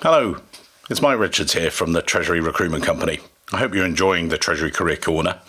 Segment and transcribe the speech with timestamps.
[0.00, 0.36] Hello,
[0.88, 3.18] it's Mike Richards here from the Treasury Recruitment Company.
[3.52, 5.40] I hope you're enjoying the Treasury Career Corner.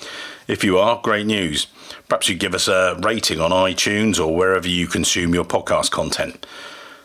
[0.47, 1.67] If you are, great news.
[2.07, 6.47] Perhaps you give us a rating on iTunes or wherever you consume your podcast content.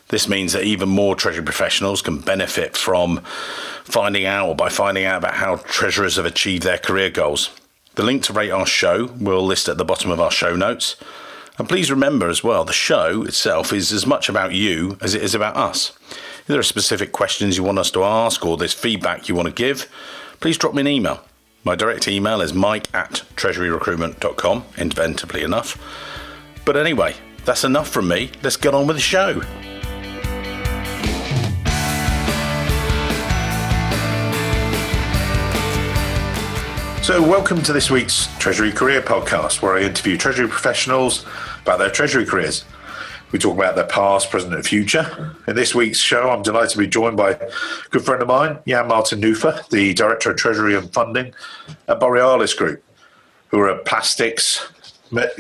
[0.08, 3.18] This means that even more Treasury professionals can benefit from
[3.84, 7.50] finding out or by finding out about how treasurers have achieved their career goals.
[7.96, 10.96] The link to rate our show we'll list at the bottom of our show notes.
[11.58, 15.22] And please remember as well, the show itself is as much about you as it
[15.22, 15.92] is about us.
[16.44, 19.48] If there are specific questions you want us to ask or there's feedback you want
[19.48, 19.90] to give,
[20.40, 21.24] please drop me an email.
[21.64, 25.78] My direct email is mike at treasuryrecruitment.com, inventively enough.
[26.66, 27.14] But anyway,
[27.46, 28.30] that's enough from me.
[28.42, 29.40] Let's get on with the show.
[37.00, 41.24] So, welcome to this week's Treasury Career Podcast, where I interview Treasury professionals
[41.62, 42.66] about their Treasury careers.
[43.34, 45.34] We talk about their past, present, and future.
[45.48, 47.50] In this week's show, I'm delighted to be joined by a
[47.90, 51.34] good friend of mine, Jan Martin Nufer, the Director of Treasury and Funding
[51.88, 52.84] at Borealis Group,
[53.48, 54.70] who are a plastics,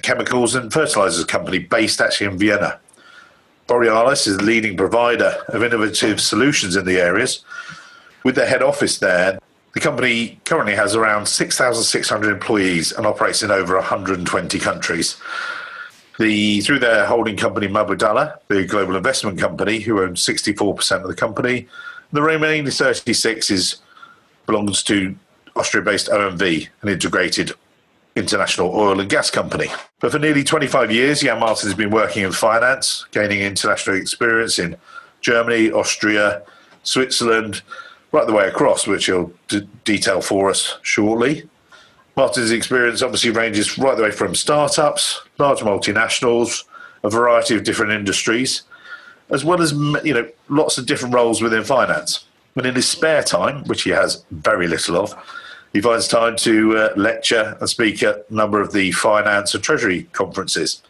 [0.02, 2.80] chemicals, and fertilizers company based actually in Vienna.
[3.68, 7.44] Borealis is the leading provider of innovative solutions in the areas.
[8.24, 9.38] With their head office there,
[9.72, 15.16] the company currently has around 6,600 employees and operates in over 120 countries.
[16.18, 21.14] The, through their holding company Mubadala, the global investment company, who owns 64% of the
[21.14, 21.66] company,
[22.12, 23.76] the remaining 36 is
[24.46, 25.16] belongs to
[25.56, 27.52] Austria-based OMV, an integrated
[28.16, 29.68] international oil and gas company.
[30.00, 34.58] But for nearly 25 years, Jan Martin has been working in finance, gaining international experience
[34.58, 34.76] in
[35.20, 36.42] Germany, Austria,
[36.82, 37.62] Switzerland,
[38.12, 41.48] right the way across, which he'll d- detail for us shortly.
[42.16, 46.64] Martin's experience obviously ranges right the way from startups, large multinationals,
[47.02, 48.62] a variety of different industries,
[49.30, 52.24] as well as you know lots of different roles within finance.
[52.56, 55.14] And in his spare time, which he has very little of,
[55.72, 59.64] he finds time to uh, lecture and speak at a number of the finance and
[59.64, 60.82] treasury conferences.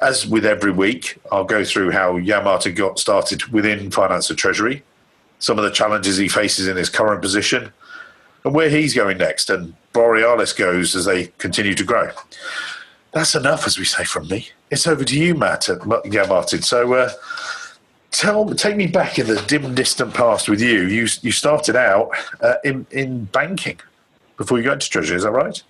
[0.00, 4.82] As with every week, I'll go through how Martin got started within finance and treasury,
[5.38, 7.70] some of the challenges he faces in his current position,
[8.42, 12.10] and where he's going next, and Borealis goes as they continue to grow.
[13.12, 14.48] That's enough, as we say from me.
[14.70, 15.68] It's over to you, Matt.
[16.04, 16.62] Yeah, Martin.
[16.62, 17.10] So, uh,
[18.12, 20.82] tell, take me back in the dim, distant past with you.
[20.82, 23.80] You you started out uh, in in banking
[24.36, 25.16] before you got into treasury.
[25.16, 25.60] Is that right?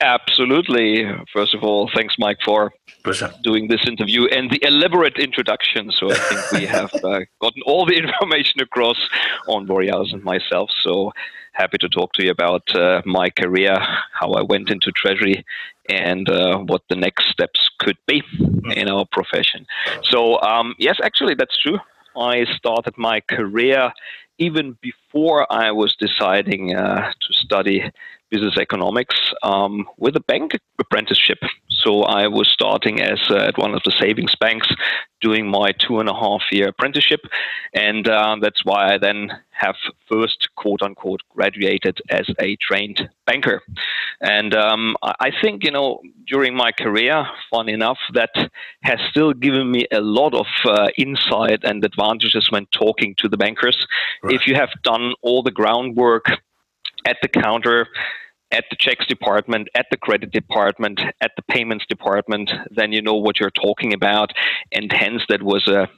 [0.00, 1.06] Absolutely.
[1.32, 2.72] First of all, thanks, Mike, for
[3.02, 3.32] Pleasure.
[3.42, 5.90] doing this interview and the elaborate introduction.
[5.92, 8.98] So I think we have uh, gotten all the information across
[9.46, 10.70] on Borealis and myself.
[10.82, 11.12] So
[11.54, 13.76] happy to talk to you about uh, my career,
[14.12, 15.44] how I went into Treasury,
[15.88, 18.22] and uh, what the next steps could be
[18.74, 19.66] in our profession.
[20.02, 21.78] So, um, yes, actually, that's true.
[22.16, 23.92] I started my career
[24.38, 27.90] even before I was deciding uh, to study
[28.30, 31.38] business economics um, with a bank apprenticeship.
[31.68, 34.68] So I was starting as uh, at one of the savings banks,
[35.20, 37.20] doing my two and a half year apprenticeship,
[37.74, 39.76] and uh, that's why I then have
[40.10, 43.62] first quote unquote graduated as a trained banker.
[44.20, 48.30] And um, I think you know during my career, fun enough, that
[48.82, 53.36] has still given me a lot of uh, insight and advantages when talking to the
[53.36, 53.86] bankers.
[54.22, 54.34] Right.
[54.34, 56.26] If you have done all the groundwork
[57.06, 57.88] at the counter
[58.54, 63.14] at the checks department, at the credit department, at the payments department, then you know
[63.14, 64.30] what you're talking about.
[64.70, 65.88] And hence, that was a,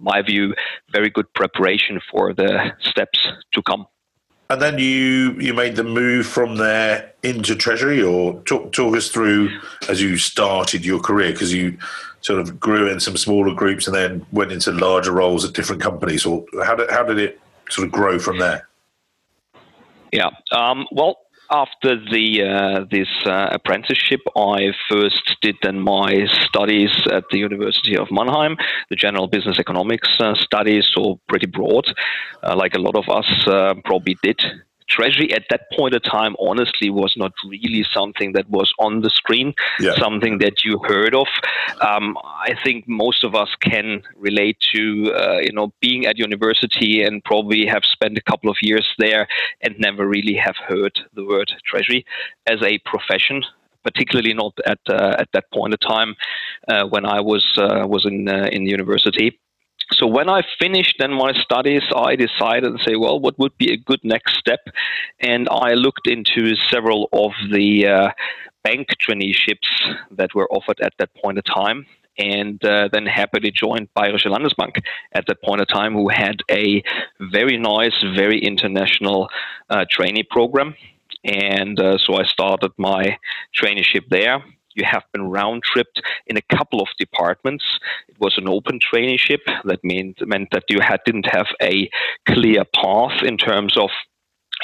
[0.00, 0.54] my view,
[0.90, 3.18] very good preparation for the steps
[3.52, 3.86] to come.
[4.48, 9.08] And then you you made the move from there into Treasury, or talk talk us
[9.08, 9.48] through
[9.88, 11.78] as you started your career because you
[12.22, 15.80] sort of grew in some smaller groups and then went into larger roles at different
[15.80, 16.26] companies.
[16.26, 18.68] Or how did how did it sort of grow from there?
[20.12, 20.30] Yeah.
[20.50, 21.18] Um, well,
[21.50, 27.96] after the uh, this uh, apprenticeship, I first did then my studies at the University
[27.96, 28.56] of Mannheim,
[28.88, 31.86] the general business economics uh, studies, so pretty broad,
[32.42, 34.40] uh, like a lot of us uh, probably did
[34.90, 39.10] Treasury at that point of time, honestly, was not really something that was on the
[39.10, 39.94] screen, yeah.
[39.96, 41.28] something that you heard of.
[41.80, 47.02] Um, I think most of us can relate to, uh, you know, being at university
[47.02, 49.28] and probably have spent a couple of years there
[49.62, 52.04] and never really have heard the word Treasury
[52.46, 53.42] as a profession
[53.82, 56.14] particularly not at uh, at that point of time
[56.68, 59.38] uh, when I was uh, was in uh, in university
[59.92, 63.72] so when I finished then my studies, I decided to say, well, what would be
[63.72, 64.60] a good next step?
[65.20, 68.10] And I looked into several of the uh,
[68.62, 69.68] bank traineeships
[70.12, 71.86] that were offered at that point of time.
[72.18, 74.82] and uh, then happily joined Bayerische Landesbank
[75.12, 76.82] at that point of time, who had a
[77.20, 79.28] very nice, very international
[79.70, 80.74] uh, trainee program.
[81.24, 83.18] And uh, so I started my
[83.58, 84.42] traineeship there.
[84.80, 87.64] You have been round tripped in a couple of departments.
[88.08, 89.40] It was an open traineeship.
[89.64, 91.90] That meant meant that you had didn't have a
[92.26, 93.90] clear path in terms of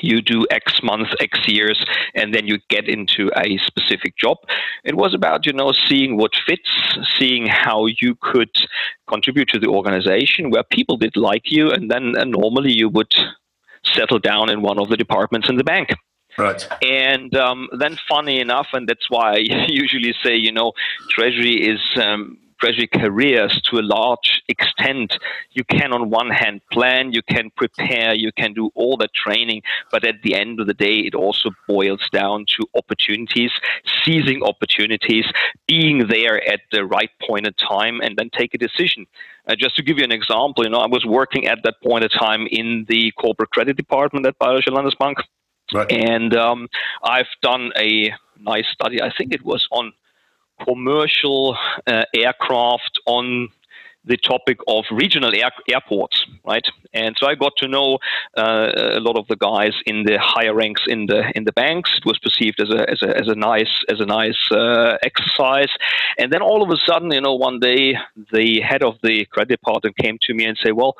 [0.00, 1.84] you do X months, X years,
[2.14, 4.38] and then you get into a specific job.
[4.84, 6.70] It was about, you know, seeing what fits,
[7.18, 8.54] seeing how you could
[9.06, 13.14] contribute to the organization where people did like you, and then uh, normally you would
[13.84, 15.90] settle down in one of the departments in the bank.
[16.38, 16.66] Right.
[16.82, 19.38] And um, then, funny enough, and that's why I
[19.68, 20.72] usually say, you know,
[21.10, 25.18] Treasury is um, treasury careers to a large extent.
[25.52, 29.62] You can, on one hand, plan, you can prepare, you can do all the training,
[29.90, 33.52] but at the end of the day, it also boils down to opportunities,
[34.04, 35.26] seizing opportunities,
[35.66, 39.06] being there at the right point in time, and then take a decision.
[39.48, 42.04] Uh, just to give you an example, you know, I was working at that point
[42.04, 45.16] in time in the corporate credit department at Bayerische Landesbank.
[45.72, 45.90] Right.
[45.90, 46.68] And um,
[47.02, 49.02] I've done a nice study.
[49.02, 49.92] I think it was on
[50.64, 53.48] commercial uh, aircraft on
[54.06, 56.64] the topic of regional air, airports, right?
[56.94, 57.98] And so I got to know
[58.36, 61.90] uh, a lot of the guys in the higher ranks in the in the banks.
[61.98, 65.72] It was perceived as a as a, as a nice as a nice uh, exercise.
[66.18, 67.98] And then all of a sudden, you know, one day
[68.32, 70.94] the head of the credit department came to me and say, "Well,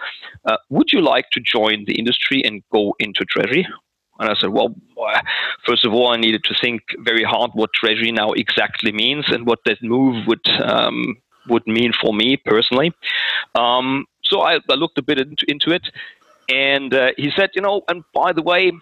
[0.45, 3.67] uh, would you like to join the industry and go into treasury?"
[4.19, 4.75] And I said, well,
[5.67, 9.47] first of all, I needed to think very hard what treasury now exactly means and
[9.47, 11.17] what that move would um,
[11.49, 12.93] would mean for me personally.
[13.55, 15.83] Um, so I, I, looked a bit into, into it,
[16.49, 18.73] and uh, he said, you know, and by the way,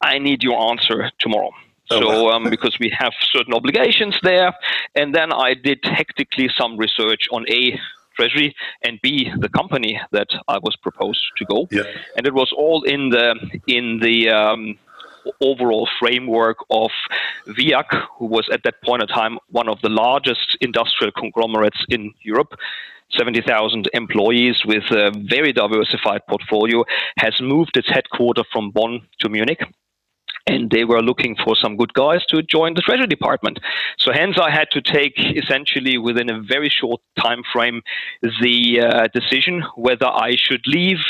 [0.00, 1.50] I need your answer tomorrow.
[1.90, 4.54] Oh, so, um, because we have certain obligations there,
[4.94, 7.78] and then I did hectically some research on a
[8.18, 11.68] treasury and b the company that I was proposed to go.
[11.70, 11.82] Yeah.
[12.16, 13.28] And it was all in the
[13.66, 14.78] in the um,
[15.40, 16.90] overall framework of
[17.46, 17.88] VIAG,
[18.18, 22.54] who was at that point in time one of the largest industrial conglomerates in Europe.
[23.10, 26.84] 70,000 employees with a very diversified portfolio,
[27.16, 29.62] has moved its headquarters from Bonn to Munich
[30.48, 33.58] and they were looking for some good guys to join the treasury department.
[33.98, 37.82] So hence i had to take essentially within a very short time frame
[38.40, 41.04] the uh, decision whether i should leave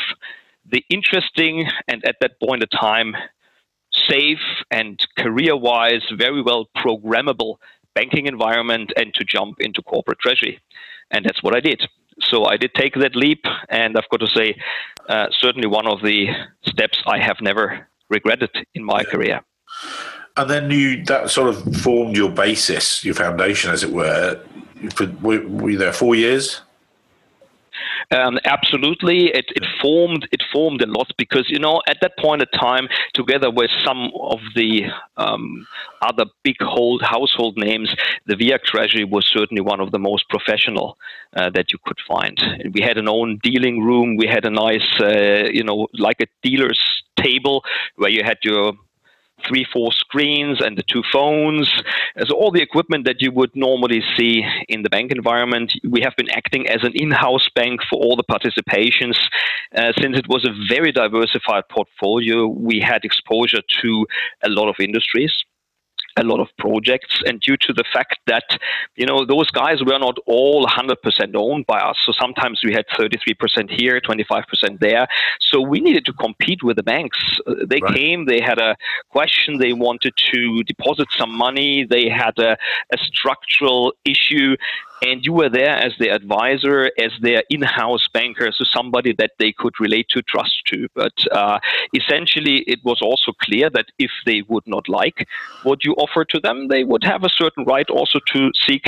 [0.71, 3.15] the interesting and at that point of time
[3.93, 7.57] safe and career wise very well programmable
[7.99, 10.61] banking environment and to jump into corporate treasury.
[11.11, 11.81] And that's what i did.
[12.21, 14.57] So I did take that leap, and I've got to say,
[15.09, 16.27] uh, certainly one of the
[16.63, 19.11] steps I have never regretted in my yeah.
[19.11, 19.41] career.
[20.37, 24.41] And then you that sort of formed your basis, your foundation, as it were.
[24.95, 26.61] For, were, were you there four years?
[28.11, 32.41] Um, absolutely, it, it formed it formed a lot because you know at that point
[32.41, 34.85] of time, together with some of the
[35.19, 35.67] um,
[36.01, 37.95] other big hold household names,
[38.27, 40.97] the VIAG Treasury was certainly one of the most professional
[41.37, 42.41] uh, that you could find.
[42.73, 44.17] We had an own dealing room.
[44.17, 46.81] We had a nice, uh, you know, like a dealer's
[47.17, 47.63] table
[47.97, 48.73] where you had your
[49.47, 51.71] three, four screens and the two phones.
[52.27, 55.73] So all the equipment that you would normally see in the bank environment.
[55.89, 59.17] We have been acting as an in-house bank for all the participations.
[59.75, 64.07] Uh, since it was a very diversified portfolio, we had exposure to
[64.43, 65.45] a lot of industries
[66.19, 67.23] a lot of projects.
[67.27, 68.45] And due to the fact that,
[68.97, 70.97] you know, those guys were not all 100%
[71.35, 71.97] owned by us.
[72.05, 75.07] So sometimes we had 33% here, 25% there.
[75.41, 77.19] So we needed to compete with the banks.
[77.47, 77.95] Uh, they right.
[77.95, 78.77] came, they had a
[79.11, 82.57] question, they wanted to deposit some money, they had a,
[82.93, 84.57] a structural issue
[85.03, 89.53] and you were there as their advisor, as their in-house banker, so somebody that they
[89.53, 90.89] could relate to, trust to.
[90.95, 91.59] But uh,
[91.95, 95.29] essentially, it was also clear that if they would not like
[95.63, 98.87] what you offer to them, they would have a certain right also to seek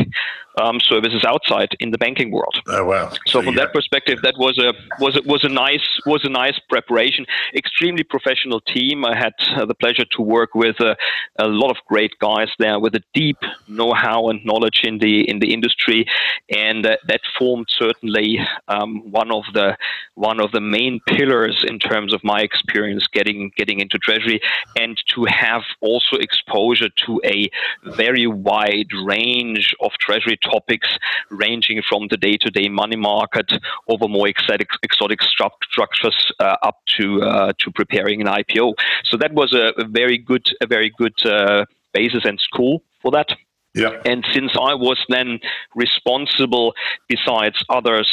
[0.59, 2.55] um, services outside in the banking world.
[2.69, 3.11] Oh wow!
[3.11, 3.65] So, so from yeah.
[3.65, 7.27] that perspective, that was a was a, was a nice was a nice preparation.
[7.55, 9.05] Extremely professional team.
[9.05, 10.95] I had uh, the pleasure to work with uh,
[11.39, 13.39] a lot of great guys there with a deep
[13.69, 16.07] know-how and knowledge in the in the industry,
[16.55, 18.39] and uh, that formed certainly
[18.69, 19.77] um, one of the
[20.15, 24.41] one of the main pillars in terms of my experience getting getting into treasury
[24.79, 27.49] and to have also exposure to a
[27.85, 30.89] very wide range of treasury topics
[31.31, 33.53] ranging from the day-to-day money market
[33.89, 38.75] over more exotic, exotic structures uh, up to uh, to preparing an IPO.
[39.05, 43.11] So that was a, a very good a very good uh, basis and school for
[43.13, 43.29] that.
[43.75, 44.03] Yeah.
[44.05, 45.39] And since I was then
[45.75, 46.75] responsible,
[47.09, 48.11] besides others,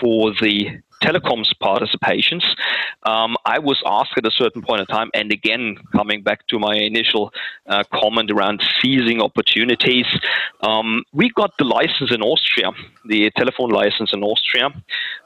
[0.00, 2.44] for the telecoms participations,
[3.04, 6.58] um, I was asked at a certain point in time, and again, coming back to
[6.58, 7.32] my initial
[7.66, 10.06] uh, comment around seizing opportunities,
[10.62, 12.70] um, we got the license in Austria,
[13.04, 14.70] the telephone license in Austria,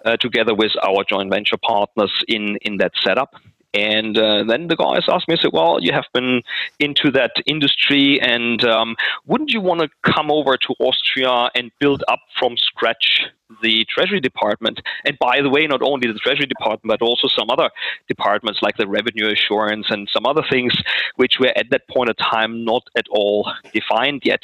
[0.05, 3.35] uh, together with our joint venture partners in, in that setup.
[3.75, 6.43] And uh, then the guys asked me, I said, well, you have been
[6.79, 8.97] into that industry, and um,
[9.27, 13.27] wouldn't you want to come over to Austria and build up from scratch
[13.63, 14.81] the Treasury Department?
[15.05, 17.69] And by the way, not only the Treasury Department, but also some other
[18.09, 20.73] departments like the Revenue Assurance and some other things
[21.17, 24.41] which were at that point of time not at all defined yet.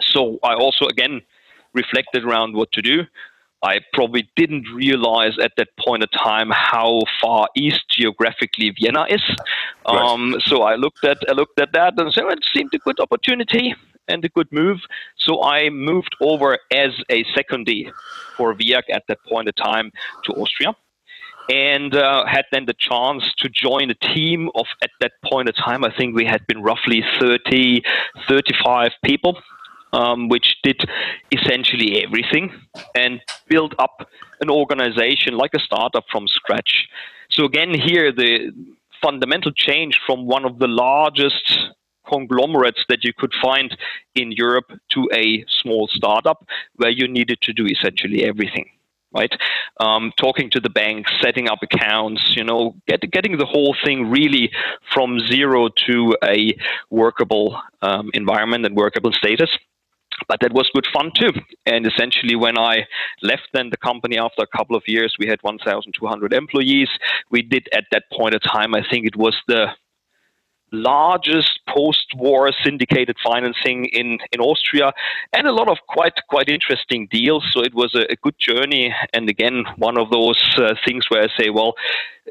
[0.00, 1.20] So I also, again,
[1.72, 3.04] reflected around what to do.
[3.62, 9.22] I probably didn't realize at that point of time how far east geographically Vienna is.
[9.86, 10.36] Um.
[10.46, 13.00] So I looked at I looked at that and said well, it seemed a good
[13.00, 13.74] opportunity
[14.08, 14.78] and a good move.
[15.16, 17.90] So I moved over as a secondee
[18.36, 19.92] for VIAG at that point of time
[20.24, 20.74] to Austria.
[21.48, 25.56] And uh, had then the chance to join a team of, at that point of
[25.56, 27.82] time, I think we had been roughly 30,
[28.28, 29.36] 35 people
[29.92, 30.80] um, which did
[31.32, 32.52] essentially everything
[32.94, 34.08] and built up
[34.40, 36.88] an organization like a startup from scratch.
[37.30, 38.52] So again, here the
[39.02, 41.58] fundamental change from one of the largest
[42.08, 43.76] conglomerates that you could find
[44.14, 48.70] in Europe to a small startup where you needed to do essentially everything
[49.12, 49.32] right?
[49.80, 54.08] Um, talking to the banks, setting up accounts, you know, get, getting the whole thing
[54.08, 54.52] really
[54.94, 56.56] from zero to a
[56.90, 59.50] workable um, environment and workable status
[60.28, 61.32] but that was good fun too.
[61.66, 62.86] And essentially, when I
[63.22, 66.88] left then the company after a couple of years, we had 1,200 employees.
[67.30, 69.68] We did at that point of time, I think it was the
[70.72, 74.92] largest post-war syndicated financing in, in Austria,
[75.32, 77.44] and a lot of quite quite interesting deals.
[77.52, 81.24] So it was a, a good journey, and again, one of those uh, things where
[81.24, 81.74] I say, well,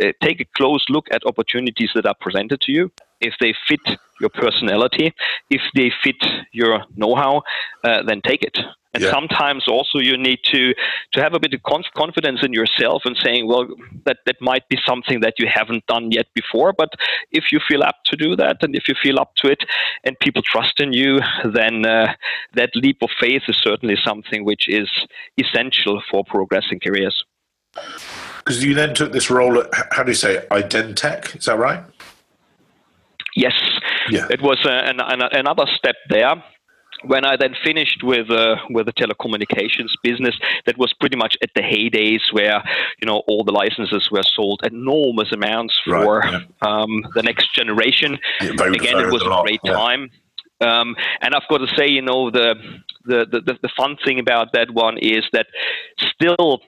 [0.02, 4.00] uh, take a close look at opportunities that are presented to you if they fit
[4.20, 5.14] your personality,
[5.50, 6.18] if they fit
[6.52, 7.42] your know-how,
[7.84, 8.58] uh, then take it.
[8.94, 9.12] And yeah.
[9.12, 10.74] sometimes also you need to
[11.14, 11.62] to have a bit of
[11.96, 13.68] confidence in yourself and saying, well,
[14.06, 16.90] that that might be something that you haven't done yet before, but
[17.32, 19.64] if you feel up to do that, and if you feel up to it,
[20.04, 22.14] and people trust in you, then uh,
[22.56, 24.90] that leap of faith is certainly something which is
[25.38, 27.24] essential for progressing careers.
[28.40, 31.38] Because you then took this role at how do you say Identec?
[31.38, 31.84] Is that right?
[33.40, 33.54] Yes,
[34.10, 34.28] yeah.
[34.30, 36.44] it was uh, an, an, another step there
[37.04, 41.50] when I then finished with uh, with the telecommunications business, that was pretty much at
[41.56, 42.64] the heydays where
[43.02, 46.68] you know all the licenses were sold enormous amounts for right, yeah.
[46.68, 48.18] um, the next generation.
[48.42, 49.74] Yeah, Again, it was a, great yeah.
[49.74, 50.10] time.
[50.62, 52.56] Um, and I've got to say, you know, the,
[53.06, 55.48] the the the fun thing about that one is that
[56.00, 56.62] still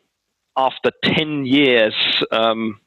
[0.57, 1.95] after ten years.
[2.31, 2.79] Um,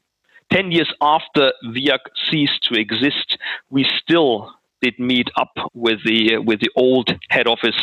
[0.55, 1.99] 10 years after VIAG
[2.31, 3.37] ceased to exist,
[3.69, 7.81] we still did meet up with the with the old head office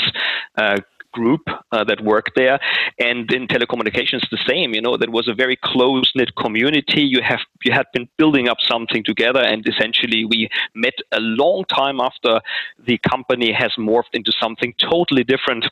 [0.56, 0.78] uh,
[1.12, 2.58] group uh, that worked there.
[2.98, 7.02] And in telecommunications the same you know that was a very close knit community.
[7.02, 11.64] You have you had been building up something together and essentially we met a long
[11.66, 12.40] time after
[12.86, 15.66] the company has morphed into something totally different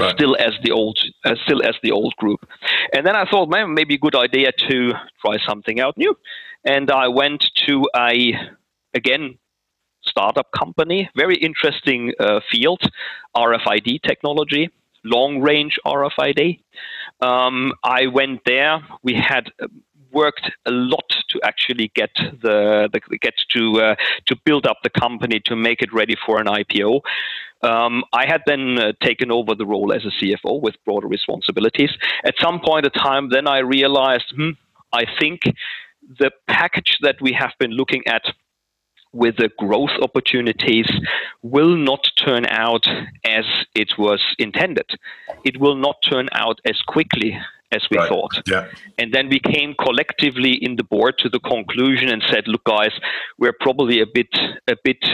[0.00, 0.14] Right.
[0.16, 2.48] still as the old uh, still as the old group
[2.94, 6.16] and then i thought man maybe a good idea to try something out new
[6.64, 8.34] and i went to a
[8.94, 9.38] again
[10.02, 12.80] startup company very interesting uh, field
[13.36, 14.70] rfid technology
[15.04, 16.60] long range rfid
[17.20, 19.50] um, i went there we had
[20.12, 23.94] worked a lot to actually get the, the get to uh,
[24.26, 27.00] to build up the company to make it ready for an IPO.
[27.62, 31.90] Um, I had then uh, taken over the role as a CFO with broader responsibilities.
[32.24, 34.50] At some point of time, then I realized, hmm,
[34.92, 35.42] I think
[36.18, 38.22] the package that we have been looking at
[39.12, 40.90] with the growth opportunities
[41.42, 42.86] will not turn out
[43.24, 44.86] as it was intended.
[45.44, 47.38] It will not turn out as quickly
[47.72, 48.08] as we right.
[48.08, 48.42] thought.
[48.46, 48.68] Yeah.
[48.98, 52.92] And then we came collectively in the board to the conclusion and said, look, guys,
[53.38, 54.34] we're probably a bit
[54.68, 55.04] a bit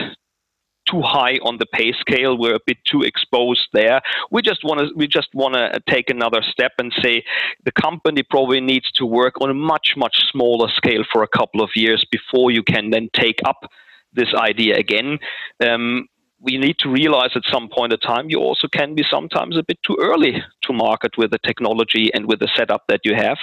[0.88, 2.38] too high on the pay scale.
[2.38, 4.00] We're a bit too exposed there.
[4.30, 7.24] We just want to we just want to take another step and say
[7.64, 11.62] the company probably needs to work on a much much smaller scale for a couple
[11.62, 13.70] of years before you can then take up
[14.12, 15.18] this idea again.
[15.60, 16.08] Um,
[16.40, 19.62] we need to realize at some point in time you also can be sometimes a
[19.62, 23.38] bit too early to market with the technology and with the setup that you have.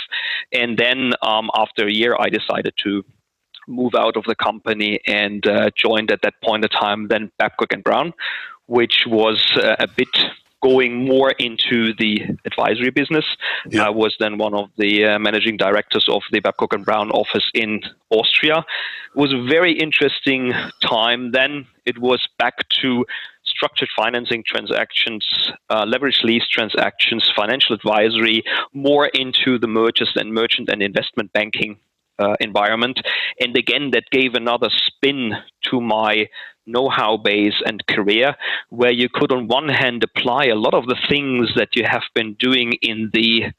[0.54, 3.04] And then um, after a year, I decided to
[3.68, 7.74] move out of the company and uh, joined at that point in time then Babcock
[7.74, 8.14] and Brown,
[8.68, 10.10] which was uh, a bit
[10.64, 13.26] going more into the advisory business.
[13.70, 13.86] Yeah.
[13.86, 17.48] I was then one of the uh, managing directors of the Babcock and Brown office
[17.54, 18.66] in Austria.
[19.16, 21.68] It was a very interesting time then.
[21.86, 23.06] It was back to
[23.46, 28.44] structured financing transactions, uh, leverage lease transactions, financial advisory,
[28.74, 31.78] more into the mergers and merchant and investment banking
[32.20, 33.02] uh, environment.
[33.40, 35.34] And again, that gave another spin
[35.70, 36.28] to my
[36.66, 38.36] know how base and career,
[38.70, 42.04] where you could, on one hand, apply a lot of the things that you have
[42.14, 43.52] been doing in the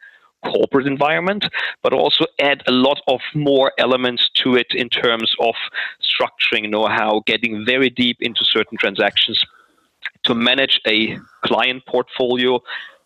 [0.44, 1.46] corporate environment,
[1.82, 5.54] but also add a lot of more elements to it in terms of
[6.00, 9.42] structuring know how, getting very deep into certain transactions
[10.24, 12.60] to manage a client portfolio,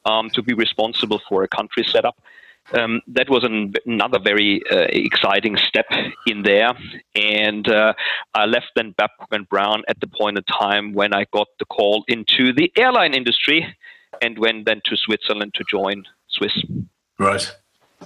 [0.04, 2.16] um, to be responsible for a country setup.
[2.72, 5.86] Um, that was an, another very uh, exciting step
[6.26, 6.72] in there.
[7.14, 7.94] And uh,
[8.34, 11.64] I left then Babcock and Brown at the point in time when I got the
[11.64, 13.76] call into the airline industry
[14.22, 16.64] and went then to Switzerland to join Swiss.
[17.18, 17.52] Right.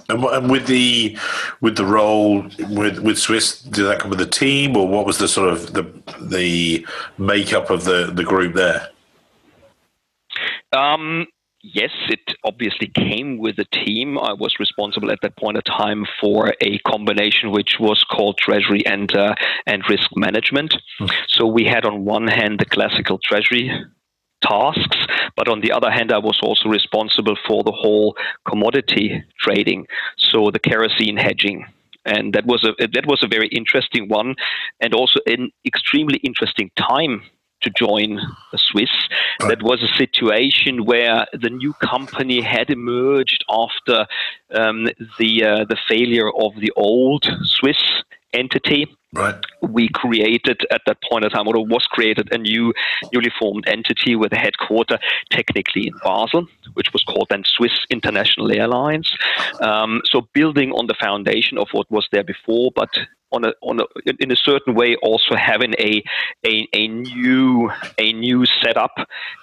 [0.09, 1.17] And, and with the
[1.61, 5.19] with the role with with Swiss, did that come with the team, or what was
[5.19, 5.83] the sort of the
[6.19, 6.85] the
[7.17, 8.89] makeup of the the group there?
[10.73, 11.27] Um,
[11.73, 14.17] yes, it obviously came with a team.
[14.17, 18.85] I was responsible at that point of time for a combination which was called treasury
[18.85, 20.75] and uh, and risk management.
[20.99, 21.11] Mm.
[21.27, 23.71] So we had on one hand the classical treasury
[24.41, 24.97] tasks,
[25.35, 28.15] but on the other hand, I was also responsible for the whole
[28.47, 31.65] commodity trading, so the kerosene hedging.
[32.05, 34.35] And that was a that was a very interesting one,
[34.79, 37.23] and also an extremely interesting time
[37.65, 38.19] to join
[38.51, 38.91] the Swiss.
[39.39, 44.07] That was a situation where the new company had emerged after
[44.53, 44.87] um,
[45.19, 47.81] the uh, the failure of the old Swiss
[48.35, 48.87] entity.
[49.13, 49.35] Right.
[49.61, 52.73] We created at that point in time, or was created, a new
[53.13, 54.99] newly formed entity with a headquarter
[55.31, 59.15] technically in Basel, which was called then Swiss International Airlines.
[59.61, 62.89] Um, so building on the foundation of what was there before, but
[63.31, 63.85] on a, on a,
[64.19, 66.03] in a certain way also having a,
[66.45, 68.95] a, a new a new setup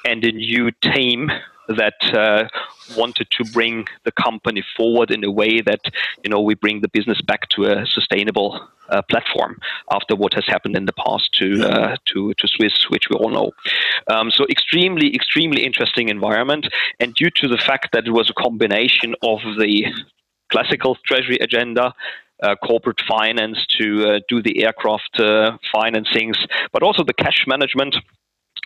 [0.05, 1.31] and a new team
[1.77, 2.49] that uh,
[2.97, 5.81] wanted to bring the company forward in a way that
[6.23, 9.59] you know we bring the business back to a sustainable uh, platform
[9.91, 13.31] after what has happened in the past to uh, to to Swiss, which we all
[13.31, 13.51] know.
[14.09, 16.67] Um, so extremely extremely interesting environment,
[17.01, 19.87] and due to the fact that it was a combination of the
[20.51, 21.95] classical treasury agenda
[22.43, 26.37] uh, corporate finance to uh, do the aircraft uh, financings,
[26.73, 27.97] but also the cash management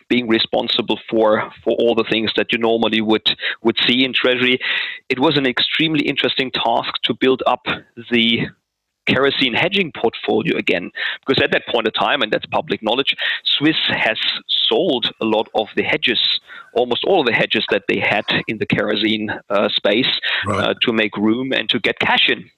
[0.09, 4.59] being responsible for for all the things that you normally would would see in treasury
[5.09, 7.65] it was an extremely interesting task to build up
[8.11, 8.47] the
[9.05, 10.91] kerosene hedging portfolio again
[11.25, 15.47] because at that point of time and that's public knowledge swiss has sold a lot
[15.55, 16.39] of the hedges
[16.73, 20.69] almost all of the hedges that they had in the kerosene uh, space right.
[20.69, 22.49] uh, to make room and to get cash in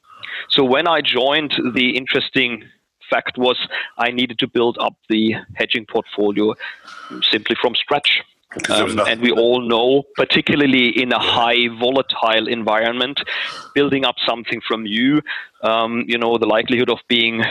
[0.49, 2.63] so when I joined, the interesting
[3.09, 3.57] fact was
[3.97, 6.53] I needed to build up the hedging portfolio
[7.21, 8.21] simply from scratch.
[8.69, 13.21] Um, and we all know, particularly in a high volatile environment,
[13.75, 15.21] building up something from you,
[15.61, 17.43] um, you know, the likelihood of being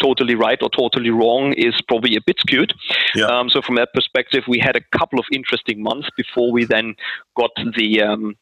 [0.00, 2.72] totally right or totally wrong is probably a bit skewed.
[3.14, 3.26] Yeah.
[3.26, 6.94] Um, so from that perspective, we had a couple of interesting months before we then
[7.36, 8.36] got the um,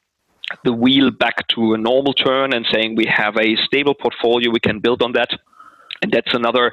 [0.64, 4.60] the wheel back to a normal turn and saying we have a stable portfolio, we
[4.60, 5.30] can build on that.
[6.02, 6.72] And that's another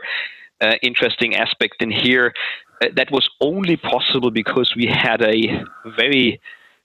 [0.61, 2.33] uh, interesting aspect in here.
[2.81, 5.63] Uh, that was only possible because we had a
[5.97, 6.41] very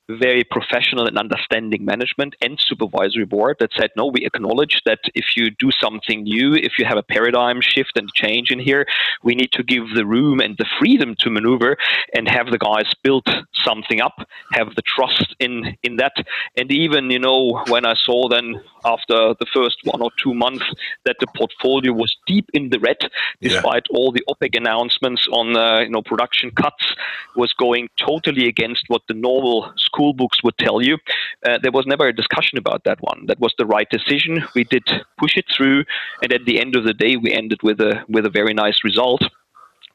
[0.09, 5.37] very professional and understanding management and supervisory board that said, no, we acknowledge that if
[5.37, 8.87] you do something new, if you have a paradigm shift and change in here,
[9.23, 11.77] we need to give the room and the freedom to maneuver
[12.15, 16.13] and have the guys build something up, have the trust in, in that.
[16.57, 20.65] And even, you know, when I saw then after the first one or two months
[21.05, 22.99] that the portfolio was deep in the red,
[23.41, 23.97] despite yeah.
[23.97, 26.95] all the OPEC announcements on, uh, you know, production cuts,
[27.37, 30.99] was going totally against what the normal school books would tell you.
[31.47, 33.27] Uh, there was never a discussion about that one.
[33.27, 34.45] That was the right decision.
[34.55, 34.85] We did
[35.19, 35.85] push it through,
[36.23, 38.79] and at the end of the day, we ended with a with a very nice
[38.85, 39.23] result.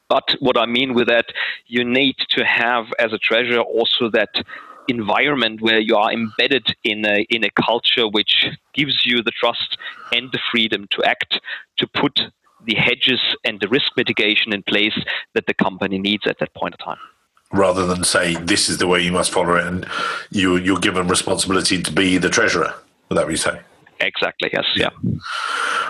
[0.08, 1.28] But what I mean with that,
[1.68, 4.34] you need to have as a treasurer also that
[4.88, 9.78] environment where you are embedded in a in a culture which gives you the trust
[10.12, 11.40] and the freedom to act
[11.78, 12.16] to put
[12.66, 14.98] the hedges and the risk mitigation in place
[15.36, 16.98] that the company needs at that point of time
[17.52, 19.88] rather than say this is the way you must follow it and
[20.30, 22.74] you you're given responsibility to be the treasurer
[23.10, 23.60] would that be say
[24.02, 24.50] Exactly.
[24.54, 24.66] Yes.
[24.76, 24.90] Yeah.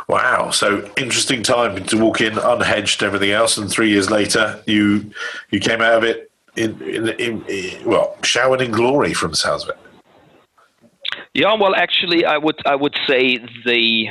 [0.08, 0.50] Wow.
[0.50, 5.12] So interesting time to walk in unhedged, everything else, and three years later, you
[5.52, 9.38] you came out of it in, in, in, in well, showered in glory from the
[9.38, 9.78] sounds of it.
[11.34, 11.54] Yeah.
[11.54, 14.10] Well, actually, I would I would say the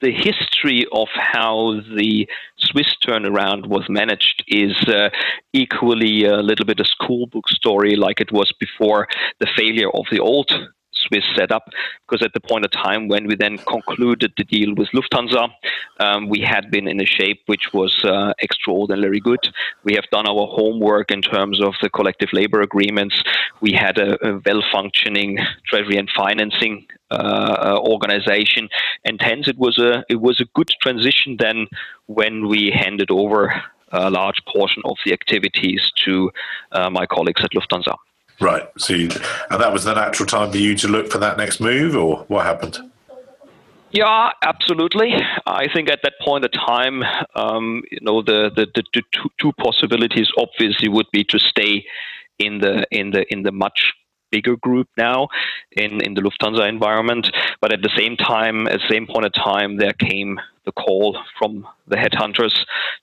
[0.00, 2.28] the history of how the
[2.58, 5.10] Swiss turnaround was managed is uh,
[5.52, 9.08] equally a little bit a schoolbook story, like it was before
[9.40, 10.50] the failure of the old
[10.92, 11.68] Swiss setup,
[12.06, 15.48] because at the point of time when we then concluded the deal with Lufthansa,
[16.00, 19.48] um, we had been in a shape which was uh, extraordinarily good.
[19.84, 23.22] We have done our homework in terms of the collective labor agreements.
[23.60, 28.68] We had a, a well functioning treasury and financing uh, organization,
[29.04, 31.66] and hence it was a it was a good transition then
[32.06, 36.30] when we handed over a large portion of the activities to
[36.72, 37.94] uh, my colleagues at Lufthansa.
[38.40, 38.68] Right.
[38.76, 39.08] So, you,
[39.50, 42.24] and that was the natural time for you to look for that next move, or
[42.28, 42.78] what happened?
[43.92, 45.14] Yeah, absolutely.
[45.46, 47.02] I think at that point of time,
[47.34, 51.86] um, you know, the, the, the, the two, two, possibilities obviously would be to stay
[52.38, 53.92] in the in the in the much
[54.30, 55.28] bigger group now
[55.72, 57.30] in, in the Lufthansa environment.
[57.60, 61.18] But at the same time, at the same point of time, there came the call
[61.38, 62.54] from the headhunters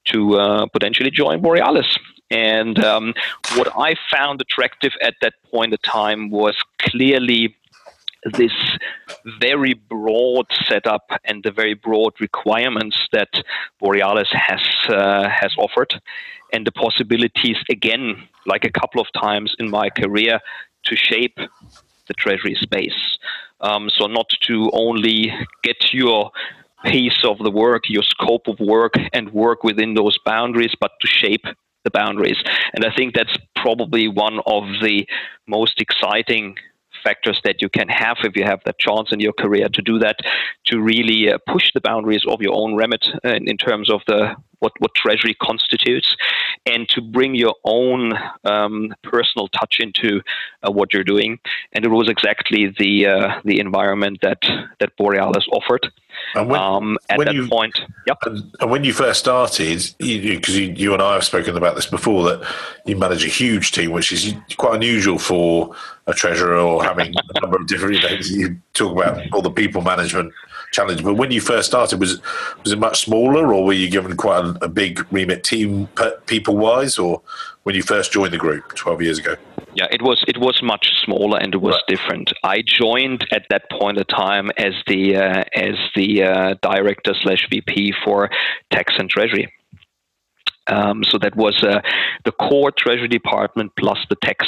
[0.05, 1.97] to uh, potentially join Borealis.
[2.29, 3.13] And um,
[3.55, 7.55] what I found attractive at that point of time was clearly
[8.37, 8.51] this
[9.39, 13.29] very broad setup and the very broad requirements that
[13.79, 15.93] Borealis has uh, has offered,
[16.51, 20.39] and the possibilities again, like a couple of times in my career,
[20.85, 21.37] to shape
[22.07, 23.17] the treasury space.
[23.61, 25.33] Um, so not to only
[25.63, 26.31] get your
[26.85, 31.07] piece of the work, your scope of work, and work within those boundaries, but to
[31.07, 31.45] shape
[31.83, 32.37] the boundaries.
[32.73, 35.07] And I think that's probably one of the
[35.47, 36.57] most exciting
[37.03, 39.99] factors that you can have if you have that chance in your career to do
[39.99, 40.17] that,
[40.65, 44.35] to really uh, push the boundaries of your own remit uh, in terms of the
[44.63, 46.15] what, what treasury constitutes,
[46.65, 48.13] and to bring your own
[48.45, 50.21] um, personal touch into
[50.65, 51.39] uh, what you're doing.
[51.73, 54.41] And it was exactly the uh, the environment that
[54.79, 55.91] that Borealis offered.
[56.35, 58.17] And when, um, at when that you, point, yep.
[58.25, 61.75] And, and, when you first started, because you, you, you, and I have spoken about
[61.75, 62.47] this before, that
[62.85, 67.41] you manage a huge team, which is quite unusual for a treasurer or having a
[67.41, 68.31] number of different things.
[68.31, 70.33] You talk about all the people management
[70.73, 71.03] challenge.
[71.03, 72.21] But when you first started, was
[72.63, 75.87] was it much smaller, or were you given quite a, a big remit team
[76.25, 77.21] people wise, or
[77.63, 79.35] when you first joined the group twelve years ago?
[79.75, 81.83] Yeah, it was it was much smaller and it was right.
[81.87, 82.31] different.
[82.43, 87.47] I joined at that point of time as the uh, as the uh, director slash
[87.49, 88.29] VP for
[88.71, 89.51] tax and treasury.
[90.67, 91.81] Um, so that was uh,
[92.23, 94.47] the core treasury department plus the tax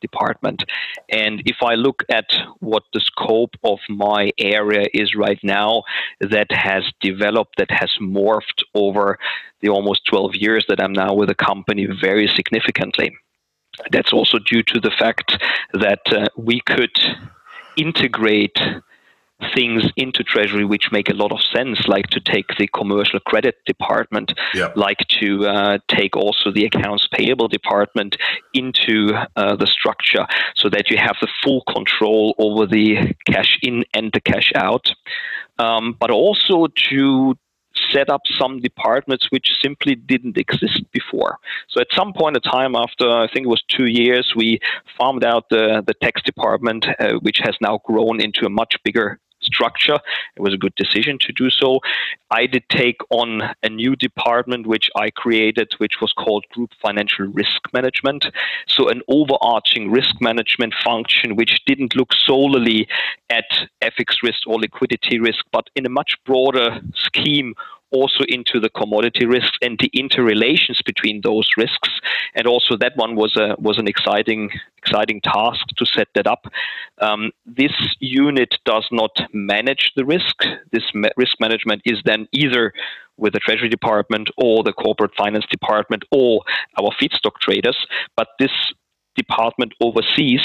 [0.00, 0.64] department.
[1.10, 2.26] And if I look at
[2.60, 5.82] what the scope of my area is right now,
[6.20, 9.18] that has developed, that has morphed over
[9.60, 13.16] the almost 12 years that I'm now with the company very significantly.
[13.90, 16.96] That's also due to the fact that uh, we could
[17.76, 18.56] integrate
[19.54, 23.56] things into Treasury which make a lot of sense, like to take the commercial credit
[23.66, 24.68] department, yeah.
[24.76, 28.16] like to uh, take also the accounts payable department
[28.54, 33.84] into uh, the structure so that you have the full control over the cash in
[33.94, 34.90] and the cash out.
[35.58, 37.34] Um, but also to
[37.92, 41.38] set up some departments which simply didn't exist before.
[41.68, 44.60] So at some point in time, after I think it was two years, we
[44.98, 49.18] farmed out the, the tax department, uh, which has now grown into a much bigger
[49.46, 49.98] structure.
[50.36, 51.80] It was a good decision to do so.
[52.30, 57.26] I did take on a new department which I created, which was called Group Financial
[57.26, 58.26] Risk Management.
[58.66, 62.88] So, an overarching risk management function which didn't look solely
[63.30, 63.44] at
[63.82, 67.54] FX risk or liquidity risk, but in a much broader scheme
[67.96, 71.90] also into the commodity risks and the interrelations between those risks.
[72.34, 74.50] And also that one was a was an exciting
[74.82, 76.42] exciting task to set that up.
[77.00, 80.36] Um, this unit does not manage the risk.
[80.72, 82.72] This ma- risk management is then either
[83.16, 86.42] with the Treasury Department or the Corporate Finance Department or
[86.78, 87.78] our feedstock traders,
[88.16, 88.52] but this
[89.16, 90.42] department oversees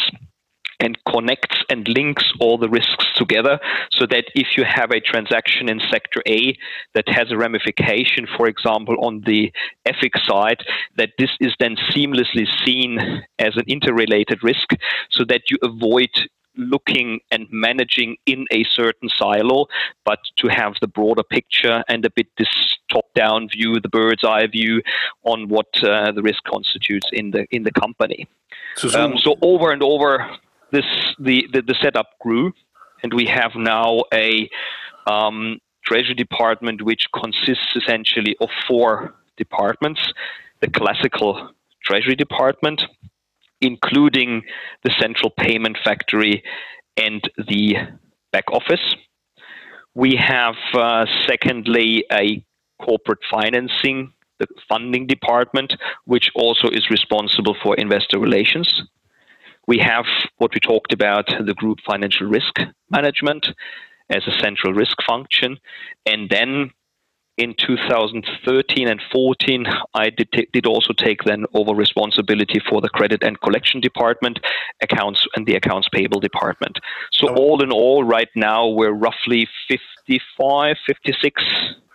[0.82, 3.60] and connects and links all the risks together
[3.92, 6.58] so that if you have a transaction in sector A
[6.96, 9.52] that has a ramification, for example, on the
[9.88, 10.62] FX side,
[10.98, 13.00] that this is then seamlessly seen
[13.40, 14.72] as an interrelated risk
[15.12, 16.10] so that you avoid
[16.58, 19.68] looking and managing in a certain silo,
[20.06, 24.48] but to have the broader picture and a bit this top-down view, the bird's eye
[24.48, 24.82] view
[25.24, 28.28] on what uh, the risk constitutes in the in the company.
[28.76, 30.30] So, so, um, so over and over,
[30.72, 30.86] this
[31.20, 32.54] the, the, the setup grew
[33.04, 34.50] and we have now a
[35.08, 40.02] um, Treasury Department which consists essentially of four departments:
[40.62, 41.50] the classical
[41.84, 42.84] Treasury Department,
[43.62, 44.44] including
[44.84, 46.44] the central payment factory
[46.98, 47.76] and the
[48.32, 48.96] back office.
[49.94, 52.44] We have, uh, secondly, a
[52.82, 58.84] corporate financing, the funding department, which also is responsible for investor relations.
[59.68, 60.06] We have
[60.38, 63.48] what we talked about the group financial risk management
[64.10, 65.58] as a central risk function.
[66.06, 66.72] And then
[67.38, 73.24] in 2013 and 14, I did, did also take then over responsibility for the credit
[73.24, 74.40] and collection department,
[74.82, 76.78] accounts and the accounts payable department.
[77.12, 77.36] So oh.
[77.36, 81.44] all in all, right now we're roughly 55, 56